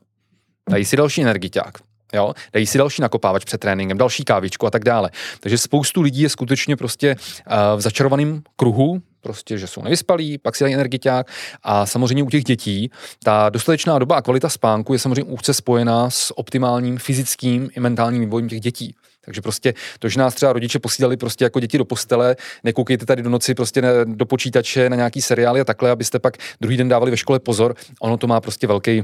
[0.70, 1.79] Dají si další energiťák.
[2.14, 2.35] Jo?
[2.53, 5.11] Dají si další nakopávač před tréninkem, další kávičku a tak dále.
[5.40, 10.57] Takže spoustu lidí je skutečně prostě uh, v začarovaném kruhu, prostě, že jsou nevyspalí, pak
[10.57, 11.27] si dají energiťák
[11.62, 12.90] a samozřejmě u těch dětí
[13.25, 18.20] ta dostatečná doba a kvalita spánku je samozřejmě úzce spojená s optimálním fyzickým i mentálním
[18.20, 18.94] vývojem těch dětí.
[19.25, 23.22] Takže prostě to, že nás třeba rodiče posílali prostě jako děti do postele, nekoukejte tady
[23.22, 27.11] do noci prostě do počítače na nějaký seriály a takhle, abyste pak druhý den dávali
[27.11, 29.03] ve škole pozor, ono to má prostě velký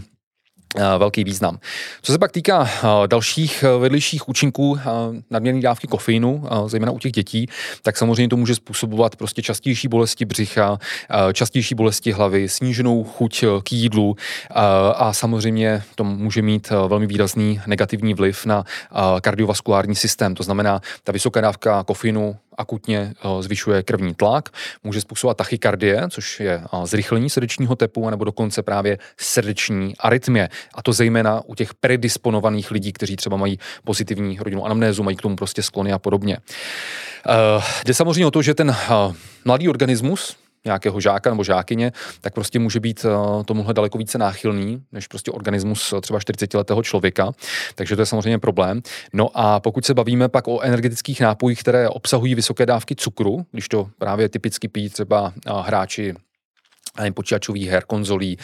[0.98, 1.58] velký význam.
[2.02, 4.78] Co se pak týká eh, dalších eh, vedlejších účinků
[5.30, 7.46] nadměrné dávky kofeinu, zejména u těch dětí,
[7.82, 10.78] tak samozřejmě to může způsobovat prostě častější bolesti břicha,
[11.32, 14.16] častější bolesti hlavy, sníženou chuť k jídlu
[14.94, 18.64] a samozřejmě to může mít velmi výrazný negativní vliv na
[19.20, 20.34] kardiovaskulární systém.
[20.34, 24.48] To znamená, ta vysoká dávka kofeinu akutně eh, zvyšuje krevní tlak,
[24.84, 30.48] může způsobovat tachykardie, což je eh, zrychlení srdečního tepu, nebo dokonce právě srdeční arytmie.
[30.74, 35.22] A to zejména u těch predisponovaných lidí, kteří třeba mají pozitivní rodinnou anamnézu, mají k
[35.22, 36.38] tomu prostě sklony a podobně.
[37.26, 38.76] Uh, jde samozřejmě o to, že ten
[39.44, 44.82] mladý organismus, nějakého žáka nebo žákyně, tak prostě může být uh, tomuhle daleko více náchylný,
[44.92, 47.32] než prostě organismus uh, třeba 40-letého člověka.
[47.74, 48.82] Takže to je samozřejmě problém.
[49.12, 53.68] No a pokud se bavíme pak o energetických nápojích, které obsahují vysoké dávky cukru, když
[53.68, 56.14] to právě typicky pijí třeba uh, hráči
[57.14, 58.38] počítačových her, konzolí,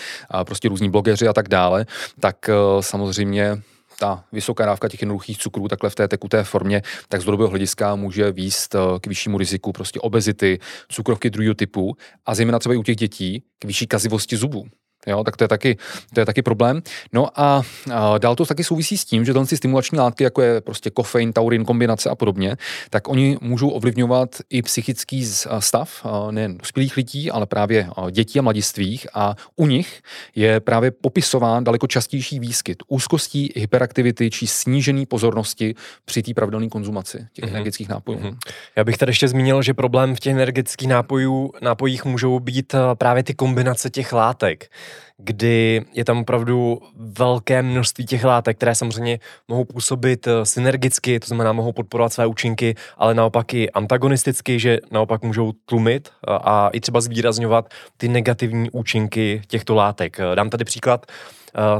[0.46, 1.86] prostě různí blogeři a tak dále,
[2.20, 2.50] tak
[2.80, 3.62] samozřejmě
[3.98, 7.96] ta vysoká dávka těch jednoduchých cukrů takhle v té tekuté formě, tak z dlouhodobého hlediska
[7.96, 12.78] může výst eh, k vyššímu riziku prostě obezity, cukrovky druhého typu a zejména třeba i
[12.78, 14.64] u těch dětí k vyšší kazivosti zubů.
[15.06, 15.76] Jo, tak to je taky,
[16.14, 16.82] to je taky problém.
[17.12, 17.62] No a,
[17.92, 21.32] a dál to taky souvisí s tím, že tyhle stimulační látky, jako je prostě kofein,
[21.32, 22.56] taurin, kombinace a podobně,
[22.90, 25.26] tak oni můžou ovlivňovat i psychický
[25.58, 30.02] stav nejen dospělých lidí, ale právě dětí a mladistvých a u nich
[30.36, 37.26] je právě popisován daleko častější výskyt úzkostí, hyperaktivity či snížený pozornosti při té pravidelné konzumaci
[37.32, 37.48] těch mm-hmm.
[37.48, 38.18] energetických nápojů.
[38.18, 38.36] Mm-hmm.
[38.76, 43.22] Já bych tady ještě zmínil, že problém v těch energetických nápojů, nápojích můžou být právě
[43.22, 44.70] ty kombinace těch látek
[45.18, 51.26] kdy je tam opravdu velké množství těch látek, které samozřejmě mohou působit eh, synergicky, to
[51.26, 56.38] znamená mohou podporovat své účinky, ale naopak i antagonisticky, že naopak můžou tlumit a, eh,
[56.42, 60.20] a i třeba zvýrazňovat ty negativní účinky těchto látek.
[60.20, 61.06] Eh, dám tady příklad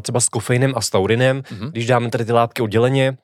[0.02, 1.40] třeba s kofeinem a s taurinem.
[1.40, 1.70] Mm-hmm.
[1.70, 3.16] Když dáme tady ty látky odděleně,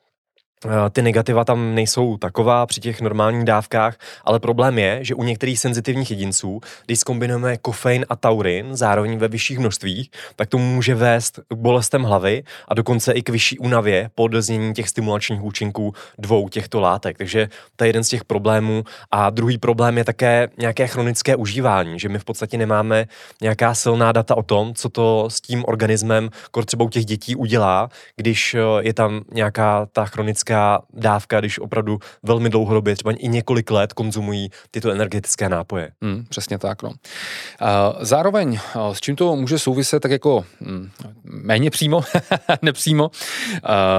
[0.91, 5.59] ty negativa tam nejsou taková při těch normálních dávkách, ale problém je, že u některých
[5.59, 11.39] senzitivních jedinců, když zkombinujeme kofein a taurin zároveň ve vyšších množstvích, tak to může vést
[11.47, 16.49] k bolestem hlavy a dokonce i k vyšší únavě po doznění těch stimulačních účinků dvou
[16.49, 17.17] těchto látek.
[17.17, 18.83] Takže to je jeden z těch problémů.
[19.11, 23.05] A druhý problém je také nějaké chronické užívání, že my v podstatě nemáme
[23.41, 26.29] nějaká silná data o tom, co to s tím organismem,
[26.65, 31.59] třeba u těch dětí udělá, když eh, je tam nějaká ta chronická nízká dávka, když
[31.59, 35.91] opravdu velmi dlouhodobě, třeba i několik let konzumují tyto energetické nápoje.
[36.01, 36.83] Hmm, přesně tak.
[36.83, 36.91] No.
[37.99, 38.59] Zároveň,
[38.91, 40.89] s čím to může souviset, tak jako hm,
[41.23, 42.01] méně přímo,
[42.61, 43.11] nepřímo,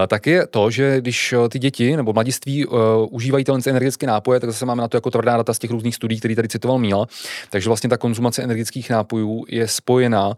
[0.09, 2.79] tak je to, že když ty děti nebo mladiství uh,
[3.11, 5.95] užívají tyhle energetické nápoje, tak zase máme na to jako tvrdá data z těch různých
[5.95, 7.07] studií, které tady citoval Míla.
[7.51, 10.35] Takže vlastně ta konzumace energetických nápojů je spojená uh,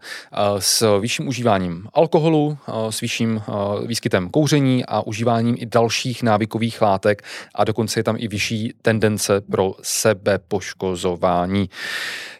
[0.59, 2.57] s vyšším užíváním alkoholu,
[2.89, 3.41] s vyšším
[3.85, 7.21] výskytem kouření a užíváním i dalších návykových látek
[7.55, 11.69] a dokonce je tam i vyšší tendence pro sebepoškozování.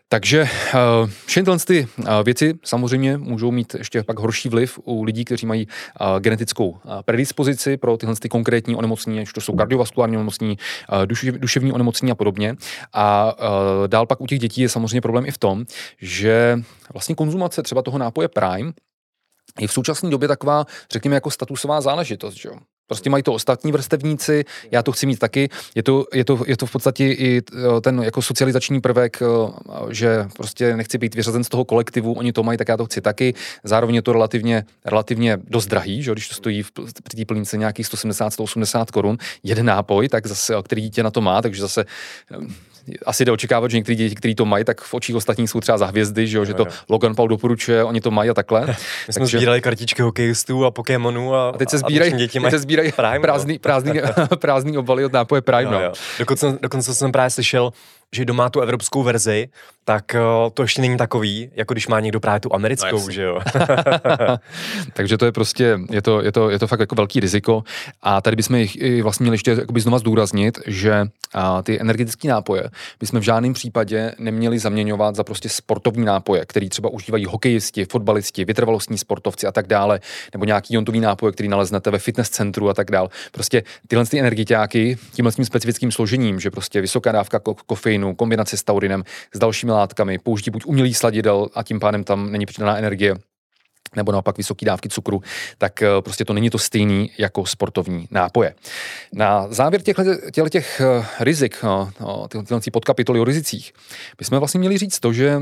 [0.10, 5.26] Takže uh, všechny ty uh, věci samozřejmě můžou mít ještě pak horší vliv u lidí,
[5.26, 10.58] kteří mají uh, genetickou predispozici pro tyhle ty konkrétní onemocnění, ať to jsou kardiovaskulární onemocnění,
[11.06, 12.56] dušev, duševní onemocnění a podobně.
[12.94, 13.36] A
[13.88, 15.66] dál pak u těch dětí je samozřejmě problém i v tom,
[16.02, 16.60] že
[16.94, 18.72] vlastně konzumace třeba toho nápoje Prime
[19.60, 22.36] je v současné době taková, řekněme, jako statusová záležitost.
[22.36, 22.50] Že?
[22.88, 25.50] Prostě mají to ostatní vrstevníci, já to chci mít taky.
[25.76, 29.26] Je to, je to, je to v podstatě i eh, ten jako socializační prvek, eh,
[29.90, 33.02] že prostě nechci být vyřazen z toho kolektivu, oni to mají, tak já to chci
[33.02, 33.34] taky.
[33.64, 36.72] Zároveň je to relativně, relativně dost drahý, že když to stojí v,
[37.04, 41.42] při té plínce nějakých 170-180 korun, jeden nápoj, tak zase, který dítě na to má,
[41.42, 41.86] takže zase
[43.06, 45.78] asi jde očekávat, že někteří děti, kteří to mají, tak v očích ostatních jsou třeba
[45.78, 48.66] za hvězdy, že, jo, že to Logan Paul doporučuje, oni to mají a takhle.
[49.08, 49.38] My jsme Takže...
[49.38, 53.20] sbírali kartičky hokejistů a Pokémonů a, a teď se sbírají, děti teď se sbírají Prime,
[53.20, 54.02] prázdný, prázdný,
[54.40, 55.64] prázdný obaly od nápoje Prime.
[55.64, 55.82] Jo, no.
[55.82, 55.94] jo.
[56.20, 57.74] Dokonce, dokonce jsem právě slyšel,
[58.16, 59.50] že doma tu evropskou verzi,
[59.86, 63.24] tak uh, to ještě není takový, jako když má někdo právě tu americkou, no, že
[63.24, 63.40] jo.
[64.94, 67.64] Takže to je prostě, je to, je to, je to fakt jako velký riziko
[68.02, 72.28] a tady bychom jich i vlastně měli ještě jakoby znova zdůraznit, že a ty energetické
[72.28, 77.86] nápoje bychom v žádném případě neměli zaměňovat za prostě sportovní nápoje, který třeba užívají hokejisti,
[77.86, 80.00] fotbalisti, vytrvalostní sportovci a tak dále,
[80.34, 83.10] nebo nějaký jontový nápoje, který naleznete ve fitness centru a tak dále.
[83.32, 88.64] Prostě tyhle ty energiťáky tímhle tím specifickým složením, že prostě vysoká dávka kofeinu, kombinace s
[88.64, 93.16] taurinem, s dalšími látkami, použití buď umělých sladidel a tím pádem tam není přidaná energie,
[93.96, 95.22] nebo naopak vysoké dávky cukru,
[95.58, 98.56] tak eh, prostě to není to stejný jako sportovní nápoje.
[99.14, 103.74] Na závěr těchto těch, těch eh, rizik, eh, tyhle podkapitoly o rizicích,
[104.18, 105.42] bychom vlastně měli říct to, že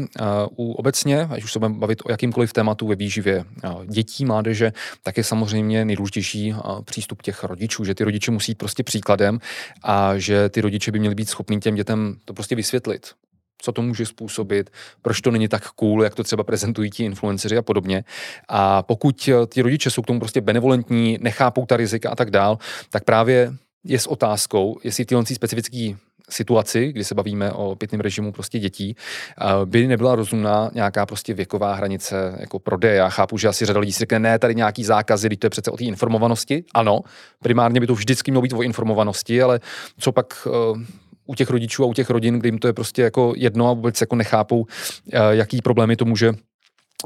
[0.56, 3.46] u obecně, až už se budeme bavit o jakýmkoliv tématu ve výživě
[3.86, 6.54] dětí, mládeže, tak je samozřejmě nejdůležitější
[6.86, 9.40] přístup těch rodičů, že ty rodiče musí jít prostě příkladem
[9.84, 13.14] a že ty rodiče by měli být schopní těm dětem to prostě vysvětlit
[13.58, 14.70] co to může způsobit,
[15.02, 18.04] proč to není tak cool, jak to třeba prezentují ti influenceři a podobně.
[18.50, 22.32] A pokud eh, ti rodiče jsou k tomu prostě benevolentní, nechápou ta rizika a tak
[22.32, 22.58] dál,
[22.90, 25.96] tak právě je s otázkou, jestli v téhle specifické
[26.30, 31.34] situaci, kdy se bavíme o pitném režimu prostě dětí, eh, by nebyla rozumná nějaká prostě
[31.34, 32.96] věková hranice jako prodeje.
[32.96, 35.50] Já chápu, že asi řada lidí si řekne, ne, tady nějaký zákazy, když to je
[35.50, 36.64] přece o té informovanosti.
[36.74, 37.00] Ano,
[37.40, 39.60] primárně by to vždycky mělo být o informovanosti, ale
[40.00, 43.02] co pak eh, u těch rodičů a u těch rodin, kdy jim to je prostě
[43.02, 44.66] jako jedno a vůbec jako nechápou,
[45.14, 46.32] eh, jaký problémy to může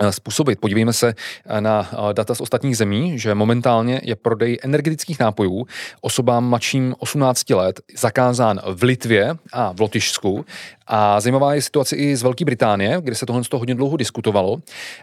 [0.01, 0.59] eh, způsobit.
[0.59, 1.13] Podívejme se
[1.45, 5.67] eh, na data z ostatních zemí, že momentálně je prodej energetických nápojů
[6.01, 10.45] osobám mladším 18 let zakázán v Litvě a v Lotyšsku
[10.87, 13.97] a zajímavá je situace i z Velké Británie, kde se tohle z toho hodně dlouho
[13.97, 14.57] diskutovalo.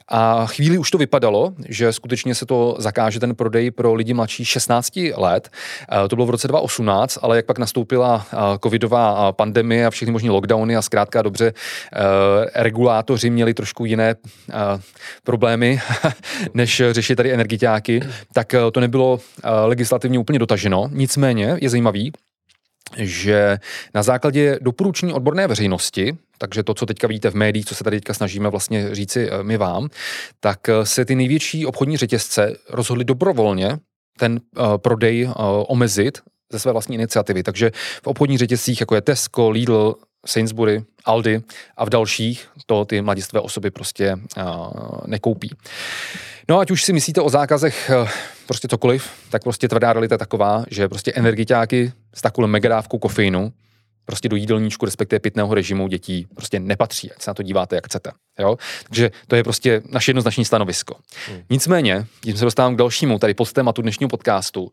[0.08, 4.44] A chvíli už to vypadalo, že skutečně se to zakáže ten prodej pro lidi mladší
[4.44, 5.50] 16 let.
[6.08, 8.26] To bylo v roce 2018, ale jak pak nastoupila
[8.62, 11.52] covidová pandemie a všechny možné lockdowny a zkrátka dobře
[12.54, 14.14] regulátoři měli trošku jiné
[15.24, 15.80] problémy,
[16.54, 18.00] než řešit tady energiťáky,
[18.32, 19.20] tak to nebylo
[19.64, 20.88] legislativně úplně dotaženo.
[20.92, 22.12] Nicméně je zajímavý,
[22.96, 23.58] že
[23.94, 27.96] na základě doporučení odborné veřejnosti, takže to, co teďka vidíte v médiích, co se tady
[27.96, 29.88] teďka snažíme vlastně říci eh, my vám,
[30.40, 33.78] tak eh, se ty největší obchodní řetězce rozhodly dobrovolně
[34.18, 35.32] ten uh, prodej uh,
[35.68, 36.18] omezit
[36.52, 37.42] ze své vlastní iniciativy.
[37.42, 37.70] Takže
[38.02, 39.94] v obchodních řetězcích, jako je Tesco, Lidl,
[40.26, 41.42] Sainsbury, Aldi
[41.76, 44.72] a v dalších to ty mladistvé osoby prostě uh,
[45.06, 45.50] nekoupí.
[46.48, 48.08] No ať už si myslíte o zákazech uh,
[48.46, 53.52] prostě cokoliv, tak prostě tvrdá realita taková, že prostě energiťáky s takovou megadávkou kofeinu
[54.04, 57.86] prostě do jídelníčku, respektive pitného režimu dětí prostě nepatří, ať se na to díváte, jak
[57.86, 58.10] chcete.
[58.38, 58.56] Jo?
[58.84, 60.94] Takže to je prostě naše jednoznačné stanovisko.
[61.28, 61.42] Hmm.
[61.50, 64.72] Nicméně, tím se dostávám k dalšímu tady pod tématu dnešního podcastu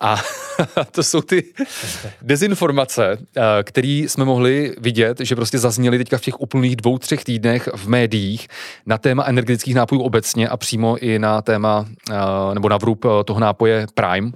[0.00, 0.22] a
[0.90, 1.44] to jsou ty
[2.22, 7.24] dezinformace, eh, které jsme mohli vidět, že prostě zazněly teďka v těch úplných dvou, třech
[7.24, 8.48] týdnech v médiích
[8.86, 12.14] na téma energetických nápojů obecně a přímo i na téma, eh,
[12.54, 14.30] nebo na vrub eh, toho nápoje Prime,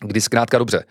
[0.00, 0.84] kdy zkrátka dobře,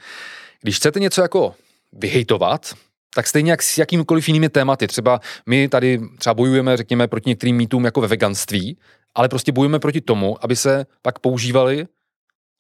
[0.65, 1.56] když chcete něco jako
[1.93, 2.73] vyhejtovat,
[3.15, 4.88] tak stejně jak s jakýmkoliv jinými tématy.
[4.88, 8.78] Třeba my tady třeba bojujeme, řekněme, proti některým mýtům jako ve veganství,
[9.15, 11.88] ale prostě bojujeme proti tomu, aby se pak používali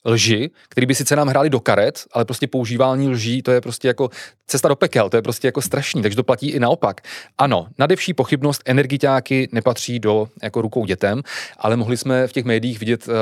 [0.05, 3.87] lži, který by sice nám hráli do karet, ale prostě používání lží, to je prostě
[3.87, 4.09] jako
[4.47, 7.01] cesta do pekel, to je prostě jako strašný, takže to platí i naopak.
[7.37, 11.21] Ano, nadevší pochybnost, energiťáky nepatří do jako rukou dětem,
[11.57, 13.13] ale mohli jsme v těch médiích vidět uh,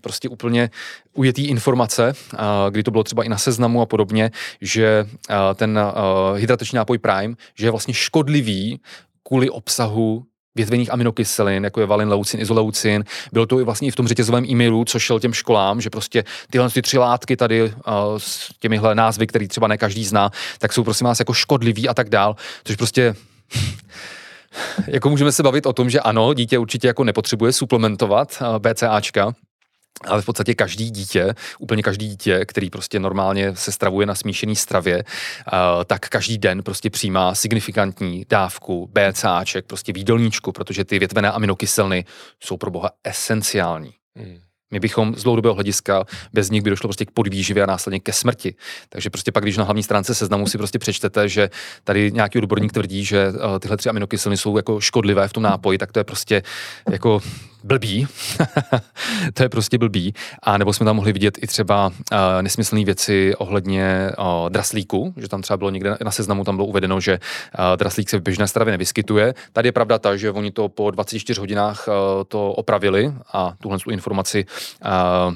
[0.00, 0.70] prostě úplně
[1.14, 2.38] ujetý informace, uh,
[2.70, 6.98] kdy to bylo třeba i na seznamu a podobně, že uh, ten uh, hydratační nápoj
[6.98, 8.80] Prime, že je vlastně škodlivý
[9.22, 13.04] kvůli obsahu větvených aminokyselin, jako je valin, leucin, izoleucin.
[13.32, 16.24] Bylo to i vlastně i v tom řetězovém e-mailu, co šel těm školám, že prostě
[16.50, 17.72] tyhle ty tři látky tady uh,
[18.18, 21.94] s těmihle názvy, který třeba ne každý zná, tak jsou prosím vás jako škodlivý a
[21.94, 23.14] tak dál, což prostě
[24.86, 29.32] jako můžeme se bavit o tom, že ano, dítě určitě jako nepotřebuje suplementovat uh, BCAčka,
[30.06, 34.56] ale v podstatě každý dítě, úplně každý dítě, který prostě normálně se stravuje na smíšený
[34.56, 35.04] stravě,
[35.86, 42.04] tak každý den prostě přijímá signifikantní dávku BCAček, prostě výdelníčku, protože ty větvené aminokyseliny
[42.40, 43.94] jsou pro boha esenciální.
[44.16, 44.38] Hmm.
[44.72, 48.12] My bychom z dlouhodobého hlediska bez nich by došlo prostě k podvýživě a následně ke
[48.12, 48.54] smrti.
[48.88, 51.50] Takže prostě pak, když na hlavní stránce seznamu si prostě přečtete, že
[51.84, 55.78] tady nějaký odborník tvrdí, že uh, tyhle tři aminokyseliny jsou jako škodlivé v tom nápoji,
[55.78, 56.42] tak to je prostě
[56.90, 57.20] jako
[57.64, 58.06] blbý.
[59.34, 60.14] to je prostě blbý.
[60.42, 65.28] A nebo jsme tam mohli vidět i třeba uh, nesmyslné věci ohledně uh, draslíku, že
[65.28, 68.48] tam třeba bylo někde na seznamu, tam bylo uvedeno, že uh, draslík se v běžné
[68.48, 69.34] stravě nevyskytuje.
[69.52, 71.94] Tady je pravda ta, že oni to po 24 hodinách uh,
[72.28, 74.44] to opravili a tuhle tu informaci
[74.84, 75.34] uh,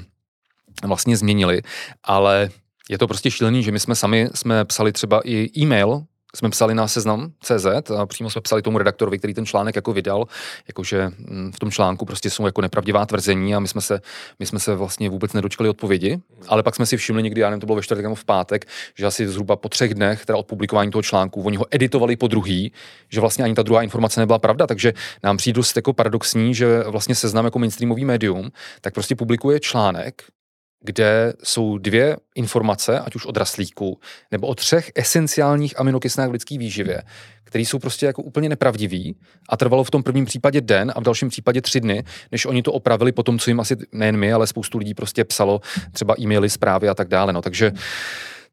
[0.83, 1.61] vlastně změnili,
[2.03, 2.49] ale
[2.89, 6.03] je to prostě šílený, že my jsme sami jsme psali třeba i e-mail
[6.35, 9.93] jsme psali na seznam CZ a přímo jsme psali tomu redaktorovi, který ten článek jako
[9.93, 10.27] vydal,
[10.67, 14.01] jakože mm, v tom článku prostě jsou jako nepravdivá tvrzení a my jsme se,
[14.39, 17.59] my jsme se vlastně vůbec nedočkali odpovědi, ale pak jsme si všimli někdy, já nevím,
[17.59, 18.65] to bylo ve čtvrtek nebo v pátek,
[18.95, 22.27] že asi zhruba po třech dnech, teda od publikování toho článku, oni ho editovali po
[22.27, 22.71] druhý,
[23.09, 26.83] že vlastně ani ta druhá informace nebyla pravda, takže nám přijde dost jako paradoxní, že
[26.83, 30.23] vlastně seznam jako mainstreamový médium, tak prostě publikuje článek,
[30.85, 33.99] kde jsou dvě informace, ať už od raslíku,
[34.31, 37.01] nebo o třech esenciálních aminokyslínách v lidské výživě,
[37.43, 39.15] které jsou prostě jako úplně nepravdivý
[39.49, 42.61] a trvalo v tom prvním případě den a v dalším případě tři dny, než oni
[42.61, 45.61] to opravili po tom, co jim asi nejen my, ale spoustu lidí prostě psalo
[45.91, 47.33] třeba e-maily, zprávy a tak dále.
[47.33, 47.71] No, takže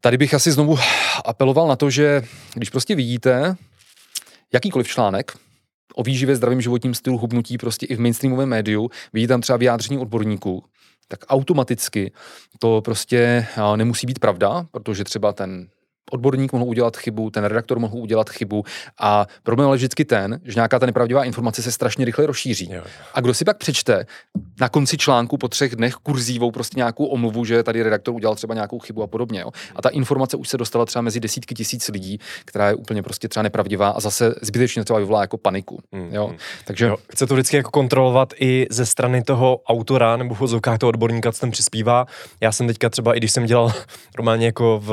[0.01, 0.79] tady bych asi znovu
[1.25, 2.23] apeloval na to, že
[2.55, 3.57] když prostě vidíte
[4.53, 5.33] jakýkoliv článek,
[5.95, 9.99] o výživě, zdravým životním stylu, hubnutí prostě i v mainstreamovém médiu, vidíte tam třeba vyjádření
[9.99, 10.65] odborníků,
[11.13, 12.13] tak automaticky
[12.59, 13.47] to prostě
[13.77, 15.69] nemusí být pravda, protože třeba ten
[16.11, 18.65] odborník mohl udělat chybu, ten redaktor mohl udělat chybu
[19.01, 22.69] a problém je vždycky ten, že nějaká ta nepravdivá informace se strašně rychle rozšíří.
[22.73, 22.83] Jo.
[23.15, 24.07] A kdo si pak přečte
[24.61, 28.55] na konci článku po třech dnech kurzívou prostě nějakou omluvu, že tady redaktor udělal třeba
[28.55, 29.41] nějakou chybu a podobně.
[29.41, 29.51] Jo.
[29.77, 33.29] A ta informace už se dostala třeba mezi desítky tisíc lidí, která je úplně prostě
[33.29, 35.81] třeba nepravdivá a zase zbytečně třeba vyvolá jako paniku.
[35.93, 36.35] Mm, jo.
[36.65, 36.97] Takže jo.
[37.13, 41.41] chce to vždycky jako kontrolovat i ze strany toho autora nebo v toho odborníka, co
[41.41, 42.07] tam přispívá.
[42.41, 43.73] Já jsem teďka třeba, i když jsem dělal
[44.19, 44.91] normálně jako v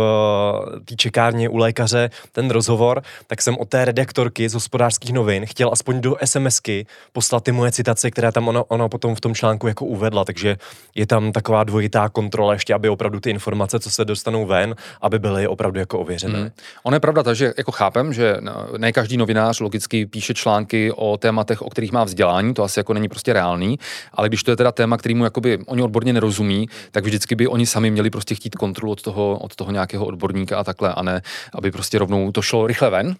[0.85, 5.69] té čekárně u lékaře ten rozhovor, tak jsem od té redaktorky z hospodářských novin chtěl
[5.71, 9.67] aspoň do SMSky poslat ty moje citace, které tam ona, ona potom v tom článku
[9.67, 10.57] jako uvedla, takže
[10.95, 15.19] je tam taková dvojitá kontrola ještě, aby opravdu ty informace, co se dostanou ven, aby
[15.19, 16.39] byly opravdu jako ověřené.
[16.39, 16.51] Hmm.
[16.83, 18.37] Ono je pravda, takže jako chápem, že
[18.77, 22.93] ne každý novinář logicky píše články o tématech, o kterých má vzdělání, to asi jako
[22.93, 23.79] není prostě reálný,
[24.13, 27.65] ale když to je teda téma, kterýmu jakoby oni odborně nerozumí, tak vždycky by oni
[27.65, 31.21] sami měli prostě chtít kontrolu od toho, od toho nějakého odborníka a takhle a ne,
[31.53, 33.15] aby prostě rovnou to šlo rychle ven,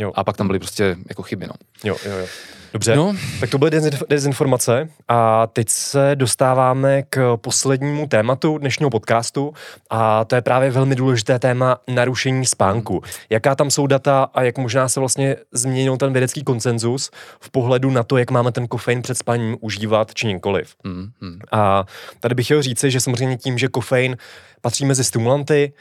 [0.00, 0.12] Jo.
[0.14, 1.54] A pak tam byly prostě jako chyby, no.
[1.84, 2.26] Jo, jo, jo.
[2.72, 3.14] Dobře, no.
[3.40, 3.70] tak to byly
[4.08, 9.52] dezinformace a teď se dostáváme k poslednímu tématu dnešního podcastu
[9.90, 13.02] a to je právě velmi důležité téma narušení spánku.
[13.30, 17.10] Jaká tam jsou data a jak možná se vlastně změnil ten vědecký konsenzus
[17.40, 20.74] v pohledu na to, jak máme ten kofein před spaním užívat či nikoliv.
[20.84, 21.38] Mm, mm.
[21.52, 21.84] A
[22.20, 24.16] tady bych chtěl říci, že samozřejmě tím, že kofein
[24.60, 25.72] patří mezi stimulanty,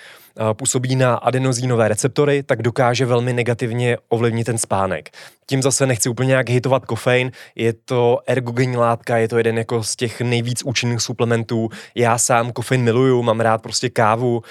[0.54, 5.10] působí na adenozínové receptory, tak dokáže velmi negativně ovlivnit ten spánek.
[5.46, 9.84] Tím zase nechci úplně nějak hitovat kofein, je to ergogenní látka, je to jeden jako
[9.84, 11.70] z těch nejvíc účinných suplementů.
[11.96, 14.44] Já sám kofein miluju, mám rád prostě kávu uh,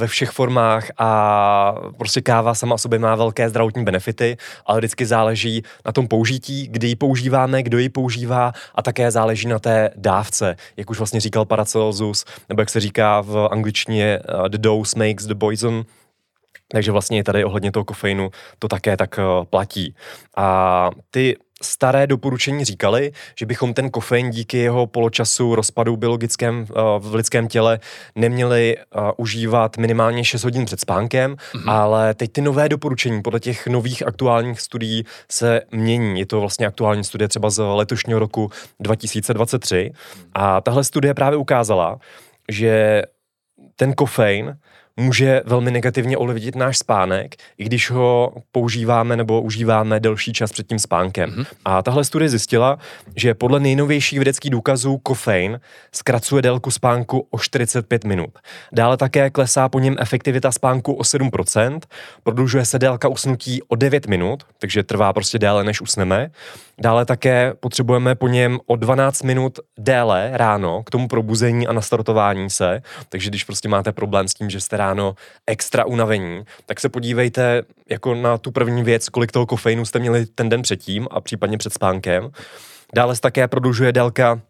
[0.00, 5.06] ve všech formách a prostě káva sama o sobě má velké zdravotní benefity, ale vždycky
[5.06, 9.90] záleží na tom použití, kdy ji používáme, kdo ji používá a také záleží na té
[9.96, 14.98] dávce, jak už vlastně říkal Paracelsus, nebo jak se říká v angličtině uh, the dose
[14.98, 15.84] makes the poison,
[16.72, 19.94] takže vlastně tady ohledně toho kofeinu to také tak uh, platí.
[20.36, 26.66] A ty staré doporučení říkali, že bychom ten kofein díky jeho poločasu rozpadu biologickém uh,
[26.98, 27.80] v lidském těle
[28.14, 31.70] neměli uh, užívat minimálně 6 hodin před spánkem, mm-hmm.
[31.70, 36.20] ale teď ty nové doporučení podle těch nových aktuálních studií se mění.
[36.20, 38.50] Je to vlastně aktuální studie třeba z letošního roku
[38.80, 39.92] 2023
[40.34, 41.98] a tahle studie právě ukázala,
[42.48, 43.02] že
[43.76, 44.56] ten kofein
[45.00, 50.66] může velmi negativně ovlivnit náš spánek, i když ho používáme nebo užíváme delší čas před
[50.66, 51.30] tím spánkem.
[51.30, 51.46] Mm-hmm.
[51.64, 52.78] A tahle studie zjistila,
[53.16, 55.60] že podle nejnovějších vědeckých důkazů kofein
[55.92, 58.38] zkracuje délku spánku o 45 minut.
[58.72, 61.80] Dále také klesá po něm efektivita spánku o 7%,
[62.22, 66.30] prodlužuje se délka usnutí o 9 minut, takže trvá prostě déle, než usneme.
[66.82, 72.50] Dále také potřebujeme po něm o 12 minut déle ráno k tomu probuzení a nastartování
[72.50, 74.89] se, takže když prostě máte problém s tím, že jste ráno
[75.46, 80.26] extra unavení, tak se podívejte jako na tu první věc, kolik toho kofeinu jste měli
[80.26, 82.30] ten den předtím a případně před spánkem.
[82.94, 84.40] Dále se také prodlužuje délka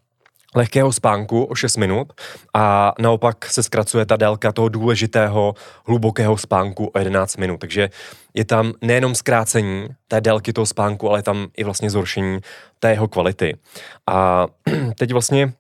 [0.55, 2.13] lehkého spánku o 6 minut
[2.55, 5.55] a naopak se zkracuje ta délka toho důležitého
[5.87, 7.61] hlubokého spánku o 11 minut.
[7.61, 7.91] Takže
[8.35, 12.39] je tam nejenom zkrácení té délky toho spánku, ale je tam i vlastně zhoršení
[12.79, 13.57] té jeho kvality.
[14.07, 14.47] A
[14.99, 15.53] teď vlastně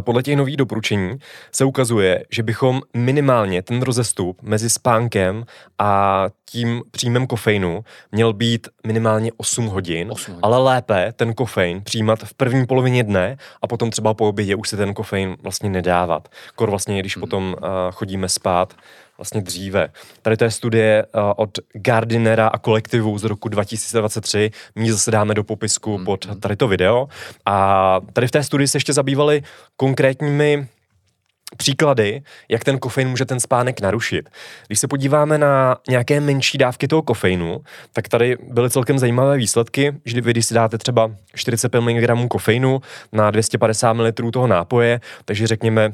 [0.00, 1.18] podle těch nových doporučení
[1.52, 5.44] se ukazuje, že bychom minimálně ten rozestup mezi spánkem
[5.78, 11.82] a tím příjmem kofeinu měl být minimálně 8 hodin, 8 hodin, ale lépe ten kofein
[11.84, 15.70] přijímat v první polovině dne a potom třeba po obědě už se ten kofein vlastně
[15.70, 16.28] nedávat.
[16.54, 17.20] Kor vlastně, když hmm.
[17.20, 18.74] potom uh, chodíme spát
[19.20, 19.88] vlastně dříve.
[20.22, 24.50] Tady to je studie uh, od Gardinera a kolektivu z roku 2023.
[24.74, 26.04] My zase dáme do popisku hmm.
[26.04, 27.08] pod tady to video.
[27.46, 29.42] A tady v té studii se ještě zabývali
[29.76, 30.68] konkrétními
[31.56, 34.30] příklady, jak ten kofein může ten spánek narušit.
[34.66, 37.60] Když se podíváme na nějaké menší dávky toho kofeinu,
[37.92, 42.80] tak tady byly celkem zajímavé výsledky, že vy, když si dáte třeba 45 mg kofeinu
[43.12, 45.92] na 250 ml toho nápoje, takže řekněme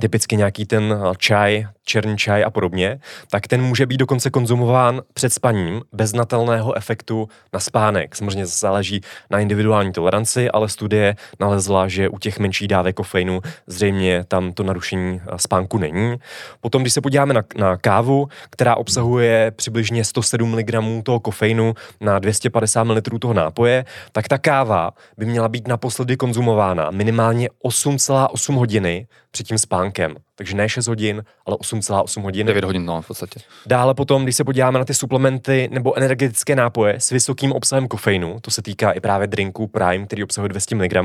[0.00, 5.32] typicky nějaký ten čaj, černý čaj a podobně, tak ten může být dokonce konzumován před
[5.32, 8.16] spaním bez znatelného efektu na spánek.
[8.16, 14.24] Samozřejmě záleží na individuální toleranci, ale studie nalezla, že u těch menších dávek kofeinu zřejmě
[14.28, 16.16] tam to narušení spánku není.
[16.60, 22.18] Potom, když se podíváme na, na kávu, která obsahuje přibližně 107 mg toho kofeinu na
[22.18, 29.06] 250 ml toho nápoje, tak ta káva by měla být naposledy konzumována minimálně 8,8 hodiny
[29.30, 30.16] před tím spánkem.
[30.34, 32.46] Takže ne 6 hodin, ale 8,8 hodin.
[32.46, 33.40] 9 hodin, no, v podstatě.
[33.66, 38.40] Dále potom, když se podíváme na ty suplementy nebo energetické nápoje s vysokým obsahem kofeinu,
[38.40, 40.96] to se týká i právě drinku Prime, který obsahuje 200 mg,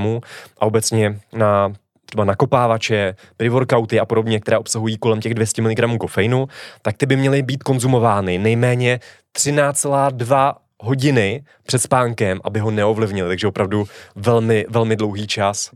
[0.57, 1.73] a obecně na
[2.05, 6.47] třeba nakopávače, pre-workouty a podobně, které obsahují kolem těch 200 mg kofeinu,
[6.81, 8.99] tak ty by měly být konzumovány nejméně
[9.37, 15.71] 13,2 hodiny před spánkem, aby ho neovlivnili, takže opravdu velmi, velmi dlouhý čas.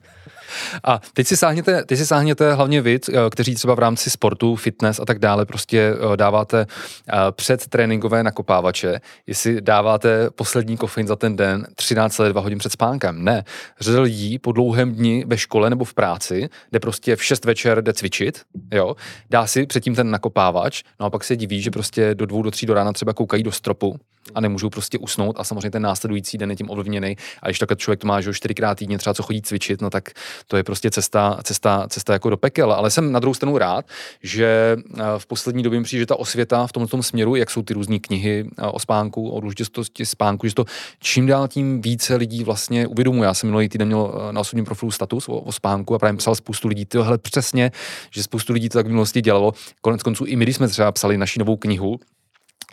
[0.83, 4.55] A teď si sáhněte, teď si sáhněte hlavně vy, eh, kteří třeba v rámci sportu,
[4.55, 6.65] fitness a tak dále prostě eh, dáváte
[7.09, 13.23] eh, před tréninkové nakopávače, jestli dáváte poslední kofein za ten den 13,2 hodin před spánkem.
[13.23, 13.43] Ne.
[13.79, 17.81] Řada lidí po dlouhém dni ve škole nebo v práci, kde prostě v 6 večer
[17.81, 18.41] jde cvičit,
[18.73, 18.95] jo,
[19.29, 22.51] dá si předtím ten nakopávač, no a pak se diví, že prostě do dvou, do
[22.51, 23.99] tří do rána třeba koukají do stropu
[24.35, 27.15] a nemůžou prostě usnout a samozřejmě ten následující den je tím ovlivněný.
[27.43, 30.09] A když takhle člověk to má, že čtyřikrát týdně třeba co chodí cvičit, no tak
[30.47, 32.71] to je prostě cesta, cesta, cesta jako do pekel.
[32.73, 33.85] Ale jsem na druhou stranu rád,
[34.23, 37.61] že eh, v poslední době přijde, že ta osvěta v tomto tom směru, jak jsou
[37.61, 40.65] ty různé knihy eh, o spánku, o důležitosti spánku, že to
[40.99, 43.27] čím dál tím více lidí vlastně uvědomuje.
[43.27, 46.17] Já jsem minulý týden měl eh, na osobním profilu status o, o spánku a právě
[46.17, 47.71] psal spoustu lidí, tyhle přesně,
[48.11, 49.53] že spoustu lidí to tak v minulosti dělalo.
[49.81, 51.99] Konec konců i my, když jsme třeba psali naši novou knihu,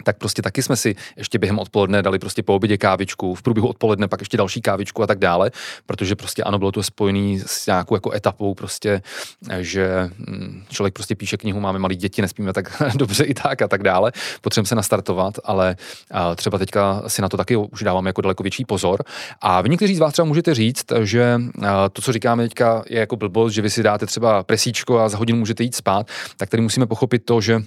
[0.03, 3.68] tak prostě taky jsme si ještě během odpoledne dali prostě po obědě kávičku, v průběhu
[3.68, 5.51] odpoledne pak ještě další kávičku a tak dále,
[5.86, 9.03] protože prostě ano, bylo to spojený s nějakou jako etapou prostě,
[9.61, 13.68] že hm, člověk prostě píše knihu, máme malé děti, nespíme tak dobře i tak a
[13.68, 15.76] tak dále, potřebujeme se nastartovat, ale
[16.36, 19.05] třeba teďka si na to taky už dáváme jako daleko větší pozor.
[19.40, 21.40] A vy někteří z vás třeba můžete říct, že
[21.92, 25.18] to, co říkáme teďka, je jako blbost, že vy si dáte třeba presíčko a za
[25.18, 27.62] hodinu můžete jít spát, tak tady musíme pochopit to, že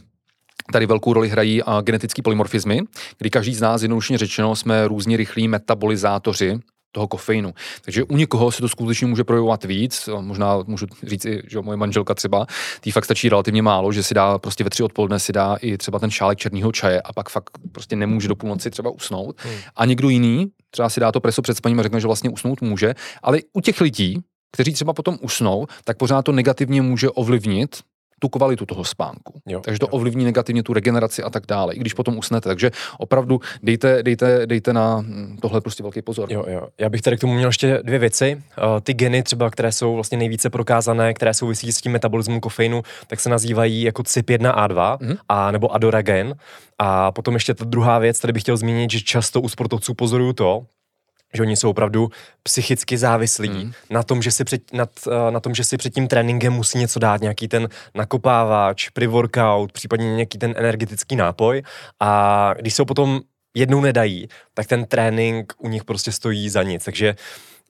[0.71, 2.81] Tady velkou roli hrají genetické polymorfizmy,
[3.17, 6.59] kdy každý z nás, jednoduše řečeno, jsme různě rychlí metabolizátoři
[6.91, 7.53] toho kofeinu.
[7.81, 11.77] Takže u někoho se to skutečně může projevovat víc, možná můžu říct i, že moje
[11.77, 12.45] manželka třeba,
[12.79, 15.77] tý fakt stačí relativně málo, že si dá prostě ve tři odpoledne si dá i
[15.77, 19.35] třeba ten šálek černého čaje a pak fakt prostě nemůže do půlnoci třeba usnout.
[19.39, 19.55] Hmm.
[19.75, 22.61] A někdo jiný třeba si dá to preso před spaním a řekne, že vlastně usnout
[22.61, 24.19] může, ale u těch lidí,
[24.51, 27.77] kteří třeba potom usnou, tak pořád to negativně může ovlivnit
[28.19, 29.41] tu kvalitu toho spánku.
[29.45, 29.89] Jo, Takže to jo.
[29.91, 32.49] ovlivní negativně tu regeneraci a tak dále, i když potom usnete.
[32.49, 36.33] Takže opravdu dejte, dejte, dejte na hm, tohle prostě velký pozor.
[36.33, 36.67] Jo, jo.
[36.77, 38.41] Já bych tady k tomu měl ještě dvě věci.
[38.57, 42.83] Uh, ty geny třeba, které jsou vlastně nejvíce prokázané, které souvisí s tím metabolismem kofeinu,
[43.07, 45.17] tak se nazývají jako CYP1A2 mm-hmm.
[45.29, 46.35] a nebo adoragen.
[46.79, 50.33] A potom ještě ta druhá věc, tady bych chtěl zmínit, že často u sportovců pozoruju
[50.33, 50.65] to,
[51.33, 52.09] že oni jsou opravdu
[52.43, 53.71] psychicky závislí mm.
[53.89, 56.77] na, tom, že si před, nad, eh, na tom, že si před tím tréninkem musí
[56.77, 61.63] něco dát, nějaký ten nakopávač, pre-workout, případně nějaký ten energetický nápoj
[61.99, 63.21] a když se ho potom
[63.55, 67.15] jednou nedají, tak ten trénink u nich prostě stojí za nic, takže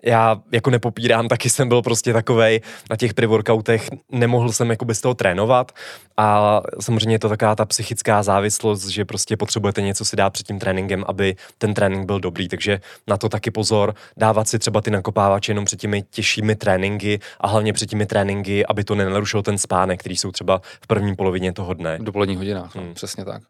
[0.06, 5.02] já jako nepopírám, taky jsem byl prostě takovej na těch pre-workoutech, nemohl jsem jako bez
[5.02, 5.72] toho trénovat
[6.18, 10.48] a samozřejmě je to taková ta psychická závislost, že prostě potřebujete něco si dát před
[10.48, 14.82] tím tréninkem, aby ten trénink byl dobrý, takže na to taky pozor, dávat si třeba
[14.82, 19.42] ty nakopávače jenom před těmi těžšími tréninky a hlavně před těmi tréninky, aby to nenarušil
[19.42, 21.98] ten spánek, který jsou třeba v první polovině toho dne.
[21.98, 22.94] V dopoledních hodinách, no, hmm.
[22.94, 23.42] přesně tak.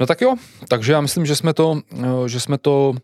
[0.00, 0.34] No tak jo,
[0.68, 1.80] takže já myslím, že jsme to,
[2.26, 2.94] že jsme to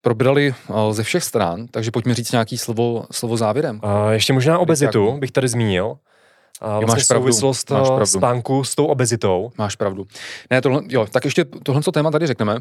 [0.00, 3.80] probrali eh, ze všech stran, takže pojďme říct nějaký slovo, slovo závěrem.
[3.82, 5.96] A ještě možná obezitu bych tady zmínil.
[6.60, 8.06] A vlastně máš pravdu, souvislost máš eh, pravdu.
[8.06, 9.50] spánku s tou obezitou.
[9.58, 10.06] Máš pravdu.
[10.50, 12.56] Ne, tohle, jo, tak ještě tohle co téma tady řekneme,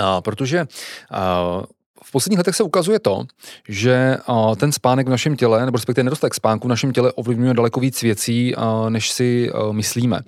[0.00, 0.66] a, protože
[1.10, 1.62] a,
[2.04, 3.24] v posledních letech se ukazuje to,
[3.68, 7.54] že a, ten spánek v našem těle, nebo respektive nedostatek spánku v našem těle ovlivňuje
[7.54, 10.20] daleko víc věcí, a, než si a, myslíme.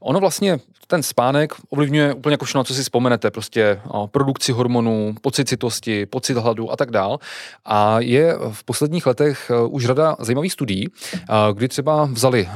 [0.00, 0.58] Ono vlastně
[0.90, 6.36] ten spánek ovlivňuje úplně jako všechno, co si vzpomenete, prostě produkci hormonů, pocit citosti, pocit
[6.36, 7.18] hladu a tak dál.
[7.64, 10.88] A je v posledních letech e, už řada zajímavých studií,
[11.52, 12.48] kdy třeba vzali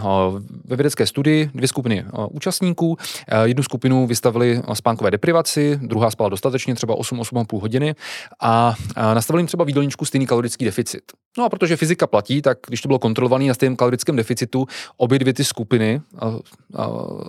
[0.64, 2.96] ve vědecké studii dvě skupiny účastníků,
[3.44, 7.94] jednu skupinu vystavili spánkové deprivaci, druhá spala dostatečně, třeba 8-8,5 hodiny
[8.40, 11.02] a nastavili jim třeba v jídelníčku stejný kalorický deficit.
[11.38, 14.66] No a protože fyzika platí, tak když to bylo kontrolované na stejném kalorickém deficitu,
[14.96, 16.00] obě dvě ty skupiny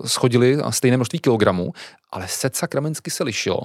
[0.06, 1.72] schodily stejné množství kilogramů,
[2.12, 3.62] ale set sakramensky se lišilo,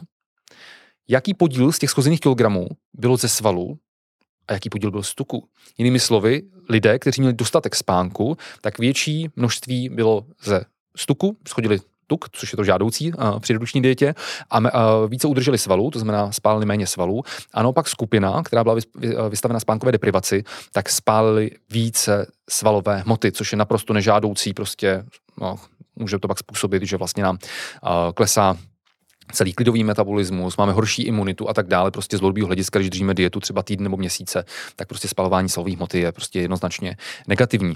[1.08, 3.78] jaký podíl z těch schozených kilogramů bylo ze svalů
[4.48, 5.48] a jaký podíl byl z tuku.
[5.78, 10.64] Jinými slovy, lidé, kteří měli dostatek spánku, tak větší množství bylo ze
[10.96, 11.78] stuku, schodili
[12.10, 14.14] tuk, což je to žádoucí a, při redukční dietě,
[14.50, 17.22] a, a více udrželi svalů, to znamená spálili méně svalů.
[17.54, 18.76] A naopak skupina, která byla
[19.28, 25.04] vystavena spánkové deprivaci, tak spálili více svalové hmoty, což je naprosto nežádoucí prostě
[25.40, 25.56] no,
[25.96, 27.38] může to pak způsobit, že vlastně nám
[28.14, 28.56] klesá
[29.32, 31.90] celý klidový metabolismus, máme horší imunitu a tak dále.
[31.90, 34.44] Prostě z dlouhodobého hlediska, když držíme dietu třeba týden nebo měsíce,
[34.76, 36.96] tak prostě spalování svalových hmoty je prostě jednoznačně
[37.28, 37.74] negativní.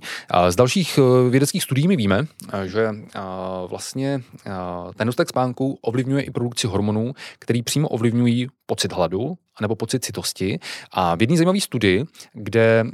[0.48, 2.26] Z dalších e, vědeckých studií my víme,
[2.64, 2.88] že
[3.66, 4.22] vlastně
[4.96, 10.59] ten dostatek spánku ovlivňuje i produkci hormonů, který přímo ovlivňují pocit hladu nebo pocit citosti.
[10.92, 12.84] A v jedné zajímavé studii, kde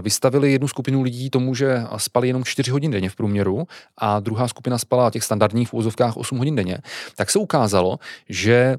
[0.00, 3.66] vystavili jednu skupinu lidí tomu, že spali jenom 4 hodin denně v průměru
[3.98, 6.78] a druhá skupina spala těch standardních v úzovkách 8 hodin denně,
[7.16, 7.98] tak se ukázalo,
[8.28, 8.76] že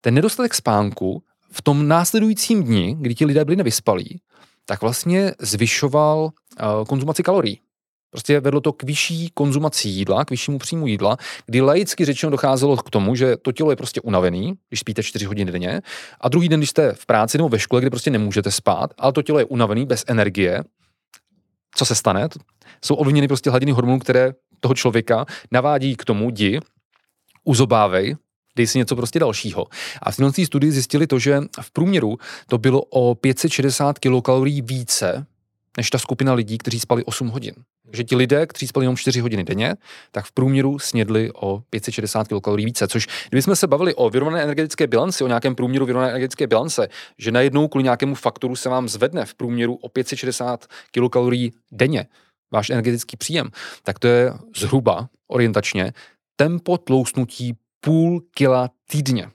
[0.00, 4.20] ten nedostatek spánku v tom následujícím dni, kdy ti lidé byli nevyspalí,
[4.66, 6.30] tak vlastně zvyšoval
[6.88, 7.60] konzumaci kalorií.
[8.12, 12.76] Prostě vedlo to k vyšší konzumaci jídla, k vyššímu příjmu jídla, kdy laicky řečeno docházelo
[12.76, 15.80] k tomu, že to tělo je prostě unavený, když spíte 4 hodiny denně,
[16.20, 19.12] a druhý den, když jste v práci nebo ve škole, kde prostě nemůžete spát, ale
[19.12, 20.64] to tělo je unavený, bez energie,
[21.74, 22.28] co se stane?
[22.84, 26.60] Jsou ovlivněny prostě hladiny hormonů, které toho člověka navádí k tomu, di,
[27.44, 28.16] uzobávej,
[28.56, 29.66] dej si něco prostě dalšího.
[30.02, 35.26] A v studii zjistili to, že v průměru to bylo o 560 kilokalorií více
[35.76, 37.54] než ta skupina lidí, kteří spali 8 hodin.
[37.92, 39.74] Že ti lidé, kteří spali jenom 4 hodiny denně,
[40.12, 42.88] tak v průměru snědli o 560 kilokalorií více.
[42.88, 47.32] Což, kdybychom se bavili o vyrovnané energetické bilanci, o nějakém průměru vyrovnané energetické bilance, že
[47.32, 52.06] najednou kvůli nějakému faktoru se vám zvedne v průměru o 560 kilokalorií denně
[52.52, 53.50] váš energetický příjem,
[53.82, 55.92] tak to je zhruba orientačně
[56.36, 59.30] tempo tlousnutí půl kila týdně.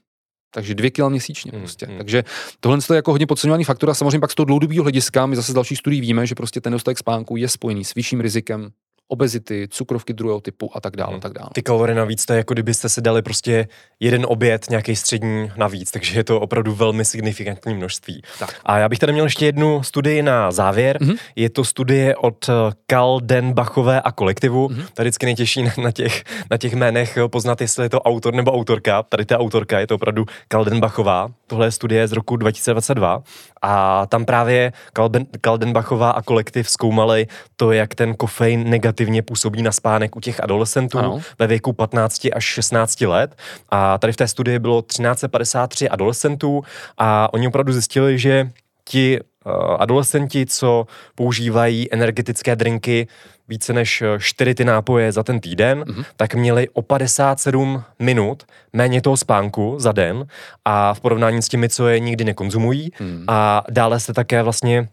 [0.50, 1.86] Takže dvě kila měsíčně hmm, prostě.
[1.86, 1.96] Hmm.
[1.96, 2.24] Takže
[2.60, 5.52] tohle je jako hodně podceňovaný faktor a samozřejmě pak z toho dlouhodobého hlediska my zase
[5.52, 8.70] z dalších studií víme, že prostě ten dostatek spánku je spojený s vyšším rizikem
[9.08, 11.10] obezity, cukrovky druhého typu a tak dále.
[11.10, 11.20] Hmm.
[11.20, 11.48] tak dále.
[11.52, 13.68] Ty kalorie navíc, to je jako kdybyste si dali prostě
[14.00, 18.22] jeden oběd, nějaký střední navíc, takže je to opravdu velmi signifikantní množství.
[18.38, 18.60] Tak.
[18.64, 20.98] A já bych tady měl ještě jednu studii na závěr.
[20.98, 21.18] Mm-hmm.
[21.36, 22.50] Je to studie od
[22.86, 24.68] Kaldenbachové a kolektivu.
[24.68, 24.84] Mm-hmm.
[24.94, 28.52] Tady vždycky nejtěžší na, na, těch, na těch jménech poznat, jestli je to autor nebo
[28.52, 29.02] autorka.
[29.02, 31.28] Tady ta autorka je to opravdu Kaldenbachová.
[31.46, 33.22] Tohle je studie z roku 2022
[33.62, 39.72] a tam právě Kalben, Kaldenbachová a kolektiv zkoumali to, jak ten kofein negativně působí na
[39.72, 41.20] spánek u těch adolescentů ano.
[41.38, 43.36] ve věku 15 až 16 let.
[43.68, 46.62] A tady v té studii bylo 1353 adolescentů
[46.98, 48.50] a oni opravdu zjistili, že
[48.88, 53.06] ti uh, adolescenti, co používají energetické drinky,
[53.48, 56.04] více než čtyři ty nápoje za ten týden, mm-hmm.
[56.16, 60.26] tak měli o 57 minut méně toho spánku za den
[60.64, 62.90] a v porovnání s těmi, co je nikdy nekonzumují.
[63.00, 63.24] Mm.
[63.28, 64.88] A dále se také vlastně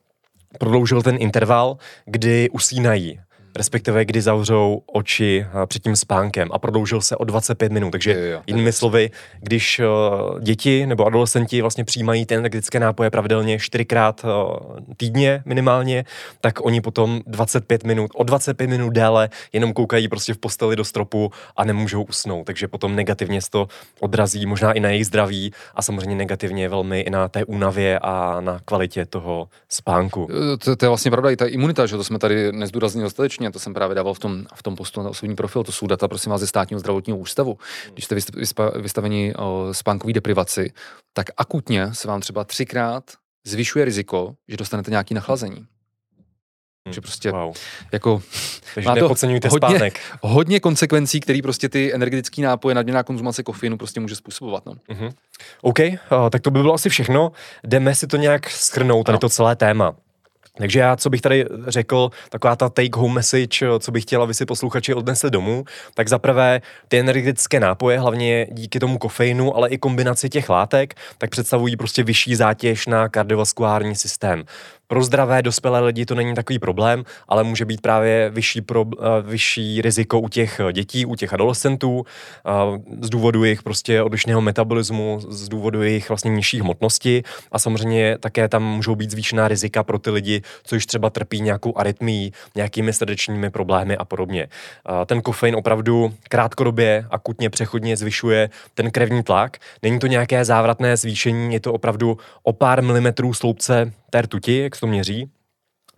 [0.59, 3.19] prodloužil ten interval, kdy usínají.
[3.55, 7.91] Respektive kdy zavřou oči před tím spánkem a prodloužil se o 25 minut.
[7.91, 13.09] Takže jo, jo, jinými slovy, když uh, děti nebo adolescenti vlastně přijímají ty energetické nápoje
[13.09, 14.29] pravidelně čtyřikrát uh,
[14.97, 16.05] týdně minimálně,
[16.41, 20.83] tak oni potom 25 minut, o 25 minut déle jenom koukají prostě v posteli do
[20.83, 22.45] stropu a nemůžou usnout.
[22.45, 23.67] Takže potom negativně se to
[23.99, 28.41] odrazí možná i na jejich zdraví a samozřejmě negativně velmi i na té únavě a
[28.41, 30.27] na kvalitě toho spánku.
[30.63, 33.59] To, to je vlastně pravda, i ta imunita, že to jsme tady nezdůraznili dostatečně, to
[33.59, 36.31] jsem právě dával v tom, v tom postu na osobní profil, to jsou data, prosím
[36.31, 37.57] vás, ze státního zdravotního ústavu.
[37.93, 38.15] Když jste
[38.81, 39.33] vystaveni
[39.71, 40.73] spánkové deprivaci,
[41.13, 43.03] tak akutně se vám třeba třikrát
[43.47, 45.65] zvyšuje riziko, že dostanete nějaký nachlazení.
[46.83, 47.55] Takže prostě wow.
[47.91, 48.21] jako
[48.75, 49.99] Takže má to hodně, spánek.
[50.21, 54.65] hodně konsekvencí, které prostě ty energetické nápoje, nadměrná konzumace kofeinu prostě může způsobovat.
[54.65, 54.73] No.
[54.73, 55.13] Uh-huh.
[55.61, 57.31] OK, uh, tak to by bylo asi všechno.
[57.63, 59.95] Jdeme si to nějak schrnout, tady to celé téma.
[60.57, 64.33] Takže já, co bych tady řekl, taková ta take home message, co bych chtěla, aby
[64.33, 69.77] si posluchači odnesli domů, tak zaprvé ty energetické nápoje, hlavně díky tomu kofeinu, ale i
[69.77, 74.43] kombinaci těch látek, tak představují prostě vyšší zátěž na kardiovaskulární systém.
[74.87, 78.91] Pro zdravé dospělé lidi to není takový problém, ale může být právě vyšší, pro, uh,
[79.21, 82.03] vyšší riziko u těch dětí, u těch adolescentů, uh,
[83.01, 88.47] z důvodu jejich prostě odlišného metabolismu, z důvodu jejich vlastně nižší hmotnosti a samozřejmě také
[88.47, 92.93] tam můžou být zvýšená rizika pro ty lidi, co již třeba trpí nějakou arytmií, nějakými
[92.93, 94.47] srdečními problémy a podobně.
[95.05, 99.57] Ten kofein opravdu krátkodobě, akutně, přechodně zvyšuje ten krevní tlak.
[99.83, 104.75] Není to nějaké závratné zvýšení, je to opravdu o pár milimetrů sloupce té rtuti, jak
[104.75, 105.29] se to měří,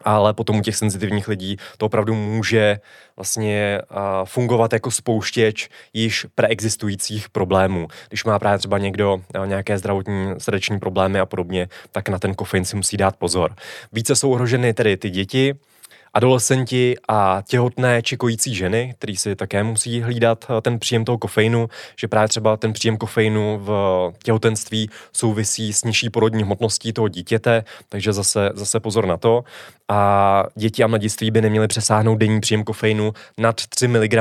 [0.01, 2.79] ale potom u těch senzitivních lidí to opravdu může
[3.15, 3.81] vlastně
[4.25, 7.87] fungovat jako spouštěč již preexistujících problémů.
[8.07, 12.65] Když má právě třeba někdo nějaké zdravotní srdeční problémy a podobně, tak na ten kofein
[12.65, 13.55] si musí dát pozor.
[13.91, 15.55] Více jsou ohroženy tedy ty děti,
[16.17, 21.17] adolescenti a těhotné či kojící ženy, který si také musí hlídat eh, ten příjem toho
[21.17, 27.07] kofeinu, že právě třeba ten příjem kofeinu v těhotenství souvisí s nižší porodní hmotností toho
[27.07, 29.43] dítěte, takže zase, zase pozor na to.
[29.89, 34.13] A děti a mladiství by neměly přesáhnout denní příjem kofeinu nad 3 mg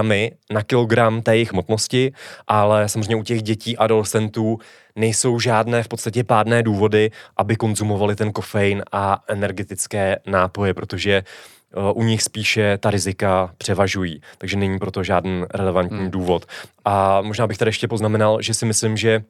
[0.51, 2.13] na kilogram té jejich hmotnosti,
[2.47, 4.59] ale samozřejmě u těch dětí a adolescentů
[4.97, 11.56] nejsou žádné v podstatě pádné důvody, aby konzumovali ten kofein a energetické nápoje, protože Eh,
[11.95, 16.11] u nich spíše ta rizika převažují, takže není proto žádný relevantní hmm.
[16.11, 16.47] důvod.
[16.85, 19.25] A možná bych tady ještě poznamenal, že si myslím, že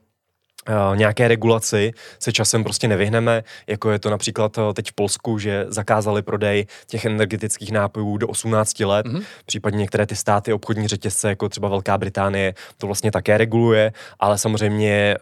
[0.95, 5.65] nějaké regulaci se časem prostě nevyhneme, jako je to například uh, teď v Polsku, že
[5.69, 9.23] zakázali prodej těch energetických nápojů do 18 let, mm-hmm.
[9.47, 14.39] případně některé ty státy, obchodní řetězce, jako třeba Velká Británie, to vlastně také reguluje, ale
[14.39, 15.17] samozřejmě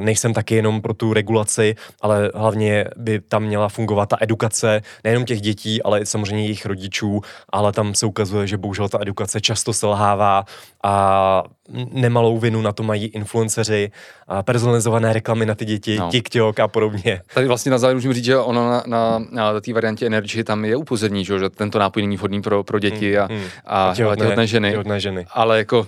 [0.00, 5.24] nejsem taky jenom pro tu regulaci, ale hlavně by tam měla fungovat ta edukace nejenom
[5.24, 9.40] těch dětí, ale i samozřejmě jejich rodičů, ale tam se ukazuje, že bohužel ta edukace
[9.40, 10.44] často selhává
[10.82, 11.44] a
[11.90, 13.90] nemalou vinu na to mají influenceři,
[14.28, 16.08] a personalizované reklamy na ty děti, no.
[16.10, 17.22] TikTok a podobně.
[17.34, 20.64] Tady vlastně na závěr můžeme říct, že ono na, na, na té variantě Energy tam
[20.64, 23.44] je upozorní, že, tento nápoj není vhodný pro, pro děti a, mm, mm.
[23.66, 24.70] a, a těhotné, těhotné ženy.
[24.70, 25.26] Těhotné ženy.
[25.32, 25.86] Ale jako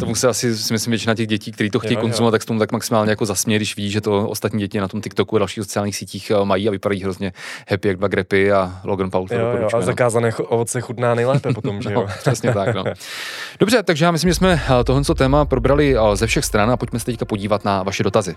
[0.00, 2.32] tomu se asi, si myslím, většina těch dětí, kteří to chtějí jo, konzumovat, jo.
[2.32, 5.00] tak s tomu tak maximálně jako zasměje, když ví, že to ostatní děti na tom
[5.00, 7.32] TikToku a dalších sociálních sítích eh, mají a vypadají hrozně
[7.70, 9.26] happy, jak dva grepy a Logan Paul.
[9.30, 12.06] Jo, jo, a zakázané ovoce chutná nejlépe potom, že no, jo?
[12.08, 12.84] no, přesně tak, no.
[13.60, 16.76] Dobře, takže já myslím, že jsme eh, tohle téma probrali eh, ze všech stran a
[16.76, 18.36] pojďme se teďka podívat na vaše dotazy.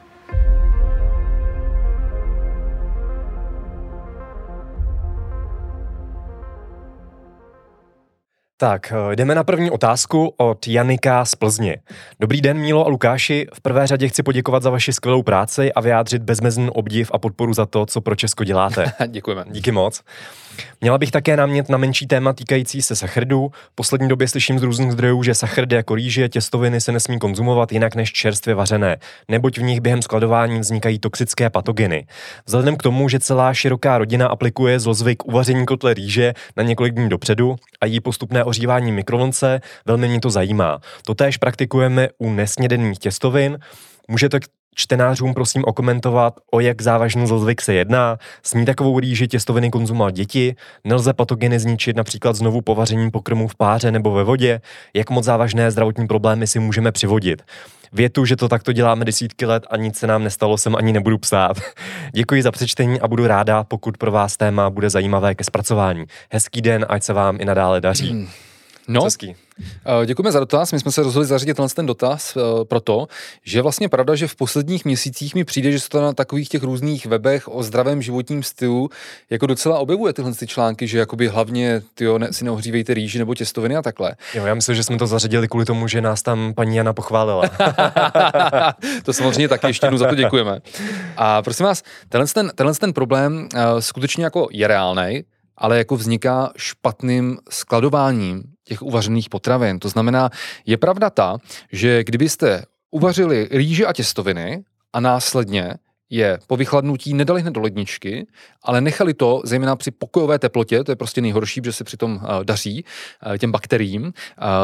[8.62, 11.78] Tak, eh, jdeme na první otázku od Janika z Plzně.
[12.20, 13.48] Dobrý den, Mílo a Lukáši.
[13.54, 17.54] V prvé řadě chci poděkovat za vaši skvělou práci a vyjádřit bezmezný obdiv a podporu
[17.54, 18.92] za to, co pro Česko děláte.
[19.08, 19.46] Děkujeme.
[19.50, 20.02] Díky moc.
[20.82, 23.52] Měla bych také námět na menší téma týkající se sachrdů.
[23.72, 27.72] V poslední době slyším z různých zdrojů, že sachrdy jako rýže, těstoviny se nesmí konzumovat
[27.72, 28.98] jinak než čerstvě vařené,
[29.28, 32.08] neboť v nich během skladování vznikají toxické patogeny.
[32.46, 37.10] Vzhledem k tomu, že celá široká rodina aplikuje zlozvyk uvaření kotle rýže na několik dní
[37.10, 40.80] dopředu a jí postupné ořívání mikrovlnce, velmi mě to zajímá.
[41.06, 43.58] Totéž praktikujeme u nesnědených těstovin,
[44.12, 44.40] Můžete
[44.80, 48.18] čtenářům prosím okomentovat, o jak závažný zlozvyk se jedná.
[48.44, 50.56] Smí takovou rýži těstoviny konzumovat děti?
[50.84, 54.62] Nelze patogeny zničit například znovu povařením pokrmu v páře nebo ve vodě?
[54.94, 57.42] Jak moc závažné zdravotní problémy si můžeme přivodit?
[57.94, 61.18] Větu, že to takto děláme desítky let a nic se nám nestalo, jsem ani nebudu
[61.18, 61.58] psát.
[62.14, 66.06] Děkuji za přečtení a budu ráda, pokud pro vás téma bude zajímavé ke zpracování.
[66.32, 68.10] Hezký den, ať se vám i nadále daří.
[68.10, 68.28] Hmm.
[68.90, 69.36] No, Ceský.
[70.02, 70.72] Eh, děkujeme za dotaz.
[70.72, 73.08] My jsme se rozhodli zařadit tenhle ten dotaz uh, proto,
[73.44, 76.50] že je vlastně pravda, že v posledních měsících mi přijde, že se to na takových
[76.50, 78.90] těch různých webech o zdravém životním stylu
[79.30, 83.36] jako docela objevuje tyhle ty články, že jakoby hlavně tyjo, ne, si neohřívejte rýži nebo
[83.36, 84.16] těstoviny a takhle.
[84.34, 87.44] Jo, já myslím, že jsme to zařadili kvůli tomu, že nás tam paní Jana pochválila.
[89.04, 90.60] to samozřejmě taky ještě jednou za to děkujeme.
[91.18, 95.24] A prosím vás, tenhle ten, tenhle ten problém uh, skutečně jako je reálný
[95.60, 99.80] ale jako vzniká špatným skladováním těch uvařených potravin.
[99.80, 100.30] To znamená,
[100.66, 101.38] je pravda ta,
[101.72, 105.74] že kdybyste uvařili rýže a těstoviny a následně
[106.10, 108.28] je po vychladnutí nedali hned do ledničky,
[108.64, 112.44] ale nechali to, zejména při pokojové teplotě, to je prostě nejhorší, protože se přitom uh,
[112.44, 112.86] daří
[113.26, 114.12] uh, těm bakteriím uh,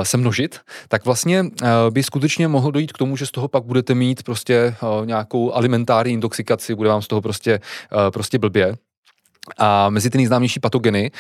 [0.04, 1.50] se množit, tak vlastně uh,
[1.90, 5.54] by skutečně mohlo dojít k tomu, že z toho pak budete mít prostě uh, nějakou
[5.54, 7.60] alimentární intoxikaci, bude vám z toho prostě,
[7.94, 8.76] uh, prostě blbě.
[9.58, 11.12] A mezi ty nejznámější patogeny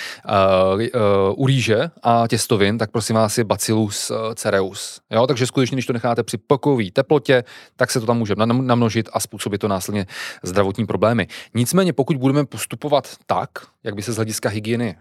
[0.71, 0.87] uh, uh,
[1.35, 5.01] u rýže a těstovin, tak prosím vás je Bacillus cereus.
[5.11, 5.27] Jo?
[5.27, 7.43] Takže skutečně, když to necháte při pokojové teplotě,
[7.75, 10.05] tak se to tam může namnožit a způsobit to následně
[10.43, 11.27] zdravotní problémy.
[11.53, 13.49] Nicméně, pokud budeme postupovat tak,
[13.85, 14.97] jak by se z hlediska hygieny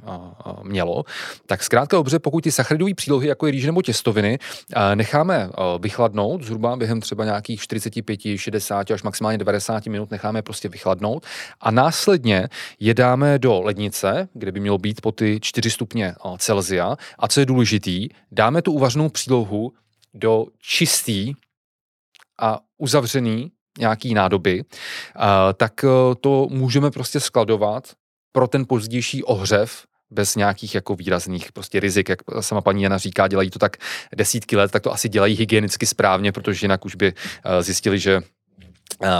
[0.62, 1.04] mělo,
[1.46, 4.38] tak zkrátka dobře, pokud ty sacharidové přílohy, jako je rýže nebo těstoviny,
[4.94, 11.26] necháme vychladnout zhruba během třeba nějakých 45, 60 až maximálně 90 minut necháme prostě vychladnout
[11.60, 12.48] a následně
[12.80, 16.96] je dáme dáme do lednice, kde by mělo být po ty 4 stupně Celzia.
[17.18, 19.72] A co je důležitý, dáme tu uvařenou přílohu
[20.14, 21.32] do čistý
[22.40, 24.64] a uzavřený nějaký nádoby,
[25.56, 25.88] tak e,
[26.20, 27.92] to můžeme prostě skladovat
[28.34, 33.28] pro ten pozdější ohřev bez nějakých jako výrazných prostě rizik, jak sama paní Jana říká,
[33.28, 33.76] dělají to tak
[34.14, 37.12] desítky let, tak to asi dělají hygienicky správně, protože jinak už by
[37.44, 38.22] e, zjistili, že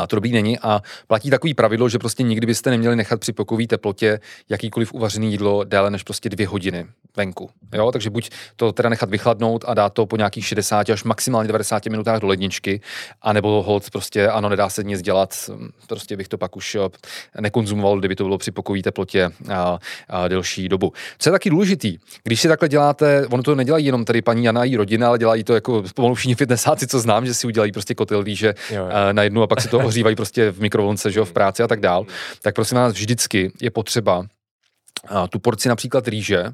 [0.07, 3.67] to dobrý není a platí takový pravidlo, že prostě nikdy byste neměli nechat při pokojové
[3.67, 7.51] teplotě jakýkoliv uvařený jídlo déle než prostě dvě hodiny venku.
[7.73, 7.93] Jo?
[7.93, 11.87] Takže buď to teda nechat vychladnout a dát to po nějakých 60 až maximálně 90
[11.87, 12.81] minutách do ledničky,
[13.23, 15.51] anebo hold prostě ano, nedá se nic dělat,
[15.87, 20.29] prostě bych to pak už eh, nekonzumoval, kdyby to bylo při pokojové teplotě a, a
[20.29, 20.93] delší dobu.
[21.19, 24.61] Co je taky důležitý, když si takhle děláte, ono to nedělají jenom tady paní Jana
[24.61, 27.73] a její rodina, ale dělají to jako pomalu všichni fitnessáci, co znám, že si udělají
[27.73, 28.55] prostě kotel že
[29.13, 31.69] na jednu a pak si to ohřívají prostě v mikrovlnce, že jo, v práci a
[31.69, 32.07] tak dál,
[32.43, 34.27] tak prosím vás, vždycky je potřeba
[35.31, 36.45] tu porci například rýže,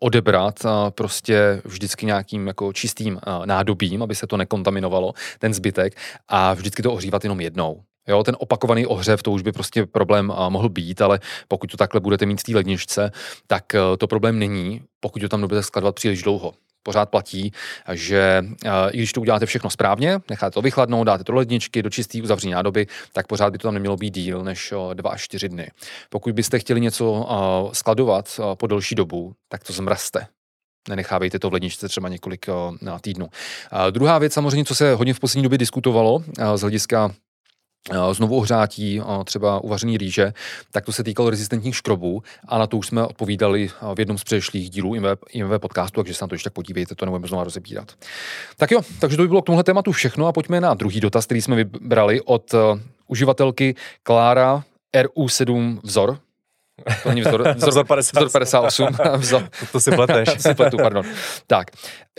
[0.00, 5.96] odebrat prostě vždycky nějakým jako čistým nádobím, aby se to nekontaminovalo, ten zbytek,
[6.28, 7.82] a vždycky to ohřívat jenom jednou.
[8.08, 12.00] Jo, ten opakovaný ohřev, to už by prostě problém mohl být, ale pokud to takhle
[12.00, 13.10] budete mít v té ledničce,
[13.46, 13.64] tak
[13.98, 16.52] to problém není, pokud to tam nebudete skladovat příliš dlouho
[16.86, 17.52] pořád platí,
[17.92, 21.82] že eh, i když to uděláte všechno správně, necháte to vychladnout, dáte to do ledničky,
[21.82, 25.22] do čistý uzavření nádoby, tak pořád by to tam nemělo být díl než 2 až
[25.22, 25.70] 4 dny.
[26.10, 30.26] Pokud byste chtěli něco eh, skladovat eh, po delší dobu, tak to zmrazte
[30.88, 32.46] nenechávejte to v ledničce třeba několik
[32.82, 33.26] na týdnů.
[33.90, 36.22] druhá věc samozřejmě, co se hodně v poslední době diskutovalo
[36.54, 37.25] z hlediska Eh,
[38.12, 40.32] znovu ohřátí eh, třeba uvařený rýže,
[40.70, 44.18] tak to se týkalo rezistentních škrobů a na to už jsme odpovídali eh, v jednom
[44.18, 47.28] z předešlých dílů IMV, IMV podcastu, takže se na to ještě tak podívejte, to nebudeme
[47.28, 47.92] znovu rozebírat.
[48.56, 51.24] Tak jo, takže to by bylo k tomuhle tématu všechno a pojďme na druhý dotaz,
[51.24, 52.54] který jsme vybrali od
[53.06, 54.64] uživatelky Klára
[54.94, 56.18] RU7 vzor,
[57.02, 58.88] to není vzor, vzor, vzor, 50, vzor 58.
[59.16, 59.42] vzor.
[59.60, 60.28] To, to si pleteš.
[60.38, 61.04] si pletu, pardon.
[61.46, 61.70] Tak,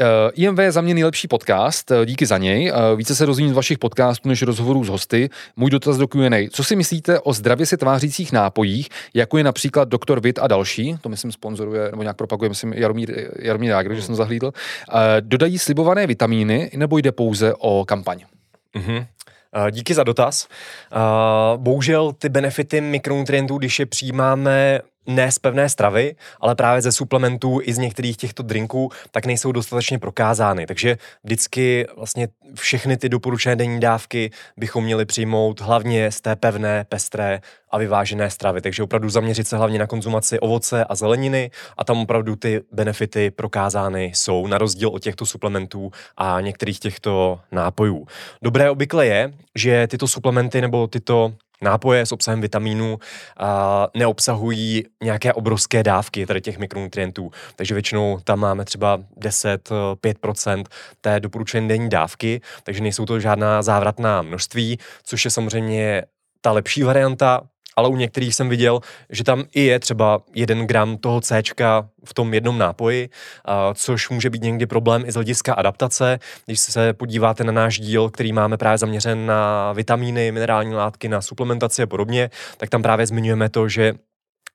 [0.02, 2.72] uh, eh, IMV je za mě nejlepší podcast, uh, díky za něj.
[2.72, 5.30] Uh, více se rozumím z vašich podcastů než rozhovorů s hosty.
[5.56, 6.50] Můj dotaz do Q&A.
[6.50, 10.20] Co si myslíte o zdravě se tvářících nápojích, jako je například Dr.
[10.20, 14.16] Vit a další, to myslím sponzoruje, nebo nějak propaguje, myslím Jaromír, Jaromír Jágr, že jsem
[14.16, 18.20] zahlídl, uh, dodají slibované vitamíny, nebo jde pouze o kampaň?
[18.76, 19.06] Mm-hmm.
[19.72, 20.48] Díky za dotaz.
[21.58, 27.60] Bohužel ty benefity mikronutrientů, když je přijímáme ne z pevné stravy, ale právě ze suplementů
[27.64, 30.66] i z některých těchto drinků, tak nejsou dostatečně prokázány.
[30.66, 36.86] Takže vždycky vlastně všechny ty doporučené denní dávky bychom měli přijmout hlavně z té pevné,
[36.90, 37.42] pestré
[37.72, 38.62] a vyvážené stravy.
[38.62, 43.32] Takže opravdu zaměřit se hlavně na konzumaci ovoce a zeleniny a tam opravdu ty benefity
[43.32, 48.08] prokázány jsou, na rozdíl od těchto suplementů a některých těchto nápojů.
[48.42, 53.00] Dobré obvykle je, že tyto suplementy nebo tyto nápoje s obsahem vitamínů
[53.38, 57.32] a neobsahují nějaké obrovské dávky tady těch mikronutrientů.
[57.56, 60.66] Takže většinou tam máme třeba 10-5%
[61.02, 66.04] té doporučené denní dávky, takže nejsou to žádná závratná množství, což je samozřejmě
[66.42, 67.42] ta lepší varianta,
[67.78, 71.42] ale u některých jsem viděl, že tam i je třeba jeden gram toho C
[72.06, 73.10] v tom jednom nápoji,
[73.74, 76.20] což může být někdy problém i z hlediska adaptace.
[76.46, 81.22] Když se podíváte na náš díl, který máme právě zaměřen na vitamíny, minerální látky, na
[81.22, 83.94] suplementaci a podobně, tak tam právě zmiňujeme to, že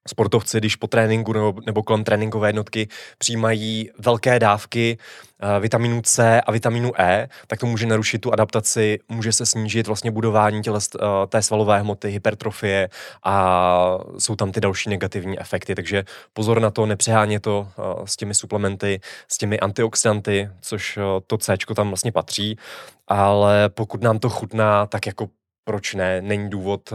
[0.08, 2.88] sportovci, když po tréninku nebo, nebo kolem tréninkové jednotky
[3.18, 4.98] přijímají velké dávky
[5.42, 9.86] uh, vitamínu C a vitamínu E, tak to může narušit tu adaptaci, může se snížit
[9.86, 12.88] vlastně budování těles, uh, té svalové hmoty, hypertrofie
[13.24, 15.74] a jsou tam ty další negativní efekty.
[15.74, 21.02] Takže pozor na to, nepřeháně to uh, s těmi suplementy, s těmi antioxidanty, což uh,
[21.26, 22.58] to C tam vlastně patří,
[23.08, 25.28] ale pokud nám to chutná, tak jako
[25.64, 26.92] proč ne, není důvod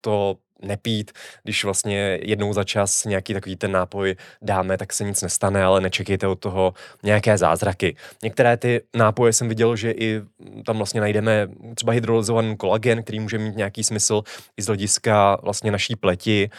[0.00, 5.22] to nepít, když vlastně jednou za čas nějaký takový ten nápoj dáme, tak se nic
[5.22, 7.96] nestane, ale nečekejte od toho nějaké zázraky.
[8.22, 10.22] Některé ty nápoje jsem viděl, že i
[10.66, 14.22] tam vlastně najdeme třeba hydrolyzovaný kolagen, který může mít nějaký smysl
[14.56, 16.50] i z hlediska vlastně naší pleti,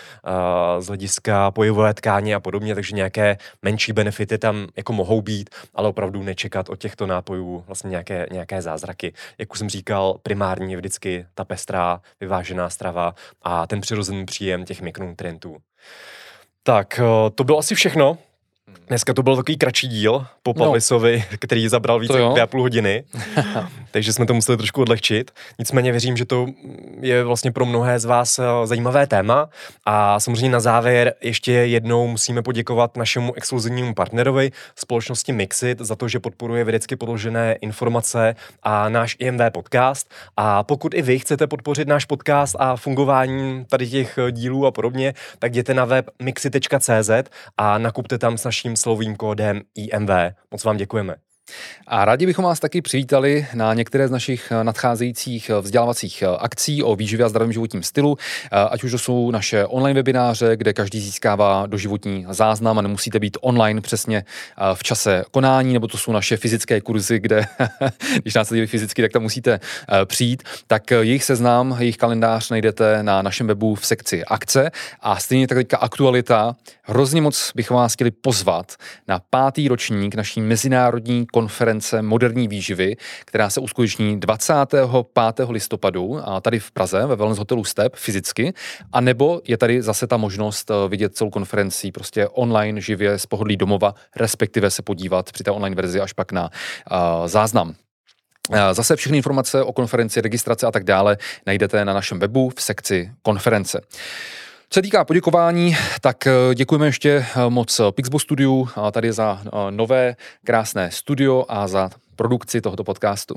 [0.79, 5.89] z hlediska pojivové tkáně a podobně, takže nějaké menší benefity tam jako mohou být, ale
[5.89, 9.13] opravdu nečekat od těchto nápojů vlastně nějaké, nějaké zázraky.
[9.37, 14.65] Jak už jsem říkal, primární je vždycky ta pestrá, vyvážená strava a ten přirozený příjem
[14.65, 15.57] těch mikronutrientů.
[16.63, 18.17] Tak, eh, to bylo asi všechno.
[18.87, 20.65] Dneska to byl takový kratší díl po no.
[20.65, 21.37] Pavlisovi, no.
[21.39, 23.03] který zabral více jak dvě a půl hodiny,
[23.97, 25.31] takže jsme to museli trošku odlehčit.
[25.59, 26.47] Nicméně věřím, že to
[27.01, 29.49] je vlastně pro mnohé z vás eh, zajímavé téma
[29.85, 36.07] a samozřejmě na závěr ještě jednou musíme poděkovat našemu exkluzivnímu partnerovi společnosti Mixit za to,
[36.07, 41.87] že podporuje vědecky podložené informace a náš IMV podcast a pokud i vy chcete podpořit
[41.87, 47.11] náš podcast a fungování tady těch eh, dílů a podobně, tak jděte na web mixit.cz
[47.57, 50.09] a nakupte tam s naším slovým kódem IMV.
[50.51, 51.26] Moc vám děkujeme.
[51.87, 56.27] A rádi bychom vás taky přivítali na některé z našich eh, nadcházejících eh, vzdělávacích eh,
[56.39, 58.17] akcí o výživě a zdravém životním stylu,
[58.69, 63.37] ať už to jsou naše online webináře, kde každý získává doživotní záznam a nemusíte být
[63.41, 64.23] online přesně
[64.73, 67.45] v čase konání, nebo to jsou naše fyzické kurzy, kde,
[68.21, 69.59] když nás líbí fyzicky, tak tam musíte
[70.05, 74.71] přijít, tak jejich seznam, jejich kalendář najdete na našem webu v sekci akce
[75.01, 76.55] a stejně tak teďka aktualita.
[76.83, 78.75] Hrozně moc bychom vás chtěli pozvat
[79.07, 85.49] na pátý ročník naší mezinárodní konference moderní výživy, která se uskuteční 25.
[85.49, 88.53] listopadu a tady v Praze ve Wellness hotelu Step fyzicky,
[88.93, 93.25] a nebo je tady zase ta možnost eh, vidět celou konferenci prostě online živě z
[93.25, 97.75] pohodlí domova, respektive se podívat při té online verzi až pak na uh, záznam.
[98.51, 102.61] Eh, zase všechny informace o konferenci, registrace a tak dále najdete na našem webu v
[102.61, 103.81] sekci konference.
[104.69, 109.49] Co se týká poděkování, tak eh, děkujeme ještě eh, moc Pixbo Studiu tady za eh,
[109.71, 110.15] nové
[110.45, 113.35] krásné studio a za produkci tohoto podcastu.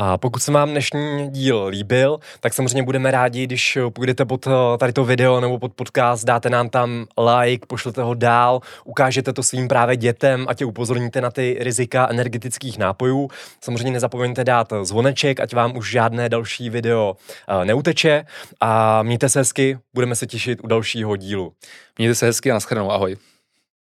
[0.00, 4.50] A pokud se vám dnešní díl líbil, tak samozřejmě budeme rádi, když půjdete pod eh,
[4.78, 7.06] tady to video nebo pod podcast, dáte nám tam
[7.40, 12.08] like, pošlete ho dál, ukážete to svým právě dětem a tě upozorníte na ty rizika
[12.10, 13.28] energetických nápojů.
[13.60, 17.16] Samozřejmě nezapomeňte dát zvoneček, ať vám už žádné další video
[17.48, 18.24] eh, neuteče
[18.60, 21.52] a mějte se hezky, budeme se těšit u dalšího dílu.
[21.98, 23.16] Mějte se hezky a naschledanou, ahoj.